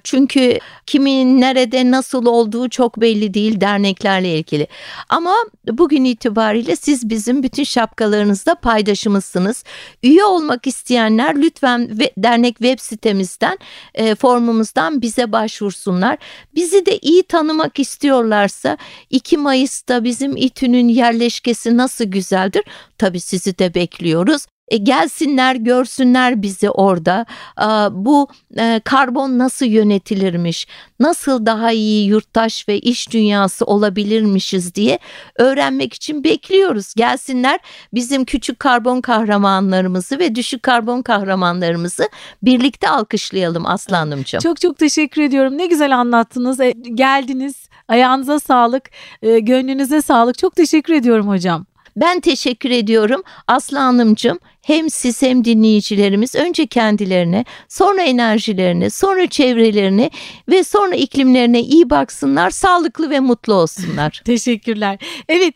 Çünkü 0.04 0.60
kimin 0.86 1.42
nerede 1.42 1.92
nasıl 1.92 2.26
olduğu 2.26 2.70
çok 2.70 3.02
belli 3.02 3.34
değil 3.34 3.62
derneklerle 3.62 4.38
ilgili. 4.38 4.68
Ama 5.10 5.34
bugün 5.68 6.06
itibariyle 6.06 6.76
siz 6.82 7.10
bizim 7.10 7.44
bütün 7.44 7.64
şapkalarınızda 7.64 8.56
paydaşımızsınız. 8.56 9.64
Üye 10.04 10.24
olmak 10.24 10.68
isteyenler 10.68 11.36
lütfen 11.36 12.00
ve, 12.00 12.14
dernek 12.18 12.58
web 12.58 12.80
sitemizden 12.80 13.58
e, 13.94 14.16
formumuzdan 14.16 15.02
bize 15.02 15.32
başvursunlar. 15.32 16.18
Bizi 16.56 16.86
de 16.86 16.98
iyi 16.98 17.24
tanımak 17.24 17.80
istiyorlarsa 17.80 18.78
2 19.10 19.38
Mayıs'ta 19.38 20.04
bizim 20.04 20.38
İTÜ'nün 20.38 20.88
yerleşkesi 20.88 21.78
nasıl 21.78 22.06
güzeldir? 22.06 22.64
Tabii 22.98 23.20
sizi 23.20 23.58
de 23.58 23.74
bekliyoruz. 23.74 24.46
E, 24.72 24.78
gelsinler 24.78 25.56
görsünler 25.56 26.42
bizi 26.42 26.70
orada. 26.70 27.26
E, 27.60 27.66
bu 27.92 28.28
e, 28.58 28.82
karbon 28.84 29.38
nasıl 29.38 29.66
yönetilirmiş? 29.66 30.68
Nasıl 31.00 31.46
daha 31.46 31.72
iyi 31.72 32.08
yurttaş 32.08 32.68
ve 32.68 32.80
iş 32.80 33.12
dünyası 33.12 33.66
olabilirmişiz 33.66 34.76
diye 34.76 35.00
öğrenmek 35.36 35.94
için 35.94 36.24
bekliyoruz. 36.24 36.94
Gelsinler 36.94 37.60
bizim 37.94 38.26
küçük 38.26 38.60
karbon 38.60 39.02
kahramanlarımızı 39.02 40.20
ve 40.20 40.36
düşük 40.36 40.64
karbon 40.64 41.02
kahramanlarımızı 41.02 42.10
birlikte 42.44 42.90
alkışlayalım 42.90 43.66
aslanımcığım. 43.66 44.42
Çok 44.42 44.62
çok 44.62 44.78
teşekkür 44.78 45.22
ediyorum. 45.22 45.58
Ne 45.58 45.66
güzel 45.66 45.98
anlattınız. 45.98 46.60
E, 46.60 46.72
geldiniz. 46.72 47.70
Ayağınıza 47.88 48.40
sağlık. 48.40 48.84
E, 49.22 49.40
gönlünüze 49.40 50.02
sağlık. 50.02 50.38
Çok 50.38 50.56
teşekkür 50.56 50.94
ediyorum 50.94 51.28
hocam. 51.28 51.66
Ben 51.96 52.20
teşekkür 52.20 52.70
ediyorum 52.70 53.24
Aslı 53.48 53.78
Hanımcığım. 53.78 54.40
Hem 54.62 54.90
siz 54.90 55.22
hem 55.22 55.46
dinleyicilerimiz 55.46 56.36
önce 56.36 56.68
kendilerine, 56.68 57.46
sonra 57.70 58.02
enerjilerine, 58.02 58.90
sonra 58.90 59.28
çevrelerine 59.28 60.10
ve 60.50 60.64
sonra 60.64 60.96
iklimlerine 60.96 61.62
iyi 61.62 61.90
baksınlar, 61.90 62.50
sağlıklı 62.50 63.10
ve 63.10 63.20
mutlu 63.20 63.54
olsunlar. 63.54 64.22
Teşekkürler. 64.26 65.00
Evet, 65.30 65.56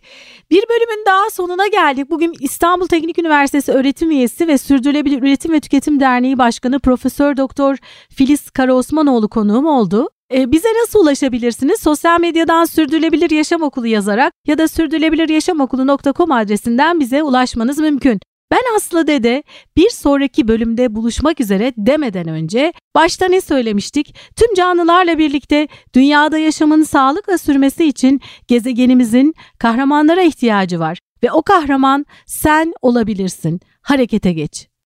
bir 0.52 0.64
bölümün 0.70 1.06
daha 1.06 1.30
sonuna 1.30 1.68
geldik. 1.68 2.10
Bugün 2.10 2.34
İstanbul 2.40 2.88
Teknik 2.88 3.20
Üniversitesi 3.20 3.72
öğretim 3.72 4.12
üyesi 4.12 4.48
ve 4.48 4.58
Sürdürülebilir 4.58 5.22
Üretim 5.22 5.54
ve 5.54 5.60
Tüketim 5.60 6.00
Derneği 6.00 6.38
Başkanı 6.38 6.80
Profesör 6.80 7.38
Doktor 7.38 7.78
Filiz 8.10 8.50
Karaosmanoğlu 8.50 9.30
konuğum 9.30 9.66
oldu. 9.66 10.10
E, 10.34 10.52
bize 10.52 10.68
nasıl 10.82 11.00
ulaşabilirsiniz? 11.00 11.80
Sosyal 11.80 12.20
medyadan 12.20 12.66
Sürdürülebilir 12.66 13.32
Yaşam 13.32 13.62
Okulu 13.62 13.88
yazarak 13.88 14.34
ya 14.48 14.58
da 14.58 14.68
sürdürülebiliryaşamokulu.com 14.68 16.32
adresinden 16.32 17.00
bize 17.00 17.24
ulaşmanız 17.24 17.78
mümkün. 17.78 18.20
Ben 18.52 18.76
Aslı 18.76 19.08
Dede 19.08 19.44
bir 19.78 19.90
sonraki 19.90 20.48
bölümde 20.48 20.96
buluşmak 20.96 21.42
üzere 21.42 21.74
demeden 21.78 22.28
önce 22.28 22.74
başta 22.96 23.28
ne 23.28 23.42
söylemiştik? 23.42 24.16
Tüm 24.36 24.54
canlılarla 24.54 25.18
birlikte 25.18 25.68
dünyada 25.96 26.38
yaşamın 26.38 26.84
sağlıkla 26.84 27.38
sürmesi 27.38 27.86
için 27.86 28.22
gezegenimizin 28.48 29.34
kahramanlara 29.60 30.22
ihtiyacı 30.22 30.80
var 30.80 31.00
ve 31.24 31.32
o 31.32 31.42
kahraman 31.42 32.06
sen 32.26 32.74
olabilirsin. 32.82 33.60
Harekete 33.82 34.34
geç. 34.34 34.68